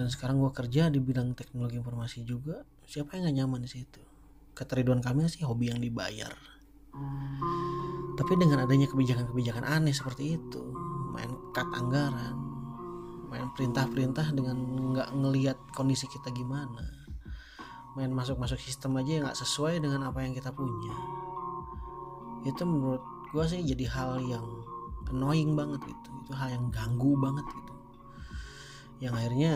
Dan 0.00 0.08
sekarang 0.08 0.40
gue 0.40 0.48
kerja 0.48 0.88
di 0.88 0.96
bidang 0.96 1.36
teknologi 1.36 1.76
informasi 1.76 2.24
juga. 2.24 2.64
Siapa 2.88 3.20
yang 3.20 3.28
gak 3.28 3.36
nyaman 3.36 3.60
di 3.60 3.68
situ? 3.68 4.00
Kata 4.56 4.80
Ridwan 4.80 5.04
Kamil 5.04 5.28
sih 5.28 5.44
hobi 5.44 5.68
yang 5.68 5.80
dibayar 5.84 6.59
tapi 8.14 8.32
dengan 8.36 8.64
adanya 8.64 8.90
kebijakan-kebijakan 8.90 9.64
aneh 9.64 9.94
seperti 9.96 10.36
itu 10.36 10.62
main 11.10 11.30
cut 11.54 11.68
anggaran 11.72 12.36
main 13.30 13.46
perintah-perintah 13.54 14.34
dengan 14.34 14.58
nggak 14.94 15.08
ngelihat 15.14 15.58
kondisi 15.72 16.10
kita 16.10 16.34
gimana 16.34 17.00
main 17.98 18.10
masuk-masuk 18.14 18.58
sistem 18.62 19.02
aja 19.02 19.10
yang 19.18 19.24
nggak 19.26 19.38
sesuai 19.38 19.82
dengan 19.82 20.06
apa 20.06 20.22
yang 20.22 20.30
kita 20.30 20.54
punya. 20.54 20.94
Itu 22.46 22.62
menurut 22.62 23.02
gue 23.34 23.44
sih 23.50 23.60
jadi 23.66 23.84
hal 23.90 24.22
yang 24.22 24.46
annoying 25.10 25.58
banget 25.58 25.82
gitu. 25.82 26.08
Itu 26.26 26.32
hal 26.38 26.54
yang 26.54 26.70
ganggu 26.70 27.18
banget 27.18 27.46
gitu. 27.50 27.74
Yang 29.02 29.14
akhirnya 29.18 29.52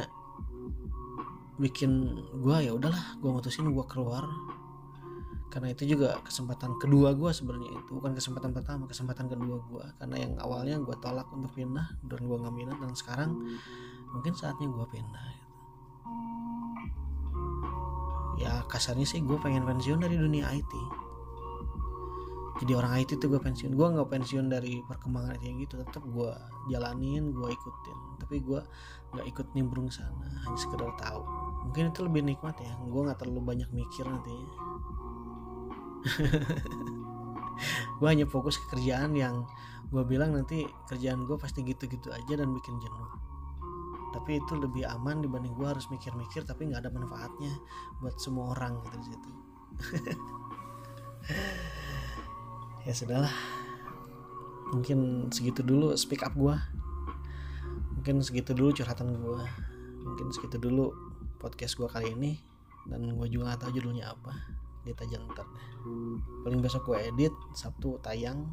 bikin 1.55 2.18
gue 2.43 2.57
ya 2.66 2.74
udahlah 2.74 3.14
gue 3.22 3.30
mutusin 3.30 3.70
gue 3.70 3.87
keluar 3.87 4.26
karena 5.55 5.71
itu 5.71 5.87
juga 5.87 6.19
kesempatan 6.27 6.83
kedua 6.83 7.15
gue 7.15 7.31
sebenarnya 7.31 7.71
itu 7.79 7.95
bukan 7.95 8.19
kesempatan 8.19 8.51
pertama 8.51 8.91
kesempatan 8.91 9.31
kedua 9.31 9.63
gue 9.63 9.87
karena 10.03 10.17
yang 10.19 10.35
awalnya 10.43 10.83
gue 10.83 10.99
tolak 10.99 11.31
untuk 11.31 11.55
pindah 11.55 11.95
dan 12.11 12.21
gue 12.27 12.37
nggak 12.43 12.55
minat 12.59 12.75
dan 12.83 12.91
sekarang 12.99 13.39
mungkin 14.11 14.35
saatnya 14.35 14.67
gue 14.67 14.87
pindah 14.91 15.27
gitu. 15.31 15.47
ya 18.43 18.67
kasarnya 18.67 19.07
sih 19.07 19.23
gue 19.23 19.39
pengen 19.39 19.63
pensiun 19.63 20.03
dari 20.03 20.19
dunia 20.19 20.51
IT 20.51 20.75
jadi 22.55 22.79
orang 22.79 23.03
IT 23.03 23.19
tuh 23.19 23.35
gue 23.35 23.43
pensiun. 23.43 23.75
Gue 23.75 23.91
nggak 23.91 24.15
pensiun 24.15 24.47
dari 24.47 24.79
perkembangan 24.87 25.35
IT 25.37 25.43
yang 25.43 25.59
gitu 25.59 25.75
tetap 25.75 26.07
gue 26.07 26.31
jalanin 26.71 27.35
gue 27.35 27.49
ikutin. 27.51 27.99
Tapi 28.23 28.47
gue 28.47 28.63
nggak 29.11 29.27
ikut 29.27 29.47
nimbrung 29.59 29.91
sana 29.91 30.31
hanya 30.47 30.55
sekedar 30.55 30.95
tahu. 30.95 31.27
Mungkin 31.67 31.91
itu 31.91 32.07
lebih 32.07 32.23
nikmat 32.23 32.55
ya 32.63 32.79
gue 32.79 33.01
nggak 33.11 33.19
terlalu 33.19 33.43
banyak 33.43 33.69
mikir 33.75 34.07
nantinya 34.07 34.55
gue 37.99 38.09
hanya 38.09 38.27
fokus 38.29 38.61
ke 38.61 38.77
kerjaan 38.77 39.17
yang 39.17 39.49
gue 39.89 40.03
bilang 40.05 40.35
nanti 40.35 40.67
kerjaan 40.91 41.25
gue 41.25 41.37
pasti 41.39 41.63
gitu-gitu 41.65 42.11
aja 42.11 42.35
dan 42.35 42.51
bikin 42.53 42.77
jenuh. 42.81 43.11
Tapi 44.15 44.39
itu 44.39 44.55
lebih 44.55 44.87
aman 44.87 45.23
dibanding 45.23 45.55
gue 45.59 45.67
harus 45.67 45.91
mikir-mikir 45.91 46.47
tapi 46.47 46.71
nggak 46.71 46.87
ada 46.87 46.91
manfaatnya 46.95 47.51
buat 47.99 48.15
semua 48.19 48.55
orang 48.55 48.79
gitu 48.85 48.97
di 49.01 49.07
situ. 49.13 49.31
Ya 52.85 52.93
sudahlah. 52.93 53.33
Mungkin 54.77 55.33
segitu 55.33 55.65
dulu 55.65 55.97
speak 55.97 56.21
up 56.21 56.37
gue 56.37 56.53
mungkin 57.97 58.21
segitu 58.21 58.53
dulu 58.53 58.77
curhatan 58.77 59.17
gue 59.17 59.41
mungkin 60.05 60.29
segitu 60.29 60.61
dulu 60.61 60.93
podcast 61.41 61.81
gue 61.81 61.89
kali 61.89 62.13
ini. 62.13 62.37
Dan 62.85 63.17
gue 63.17 63.29
juga 63.33 63.57
gak 63.57 63.65
tahu 63.65 63.81
judulnya 63.81 64.13
apa 64.13 64.64
edit 64.85 65.01
aja 65.01 65.16
paling 66.45 66.61
besok 66.61 66.93
gue 66.93 67.01
edit 67.09 67.32
Sabtu 67.57 67.97
tayang. 68.05 68.45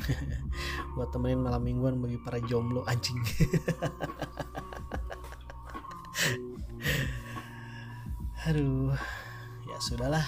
Buat 0.96 1.12
temenin 1.12 1.40
malam 1.40 1.64
mingguan 1.64 1.96
bagi 2.00 2.20
para 2.20 2.40
jomblo 2.44 2.84
anjing. 2.84 3.16
Aduh 8.48 8.92
ya 9.64 9.76
sudahlah. 9.80 10.24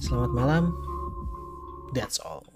Selamat 0.00 0.32
malam. 0.32 0.72
That's 1.92 2.16
all 2.20 2.53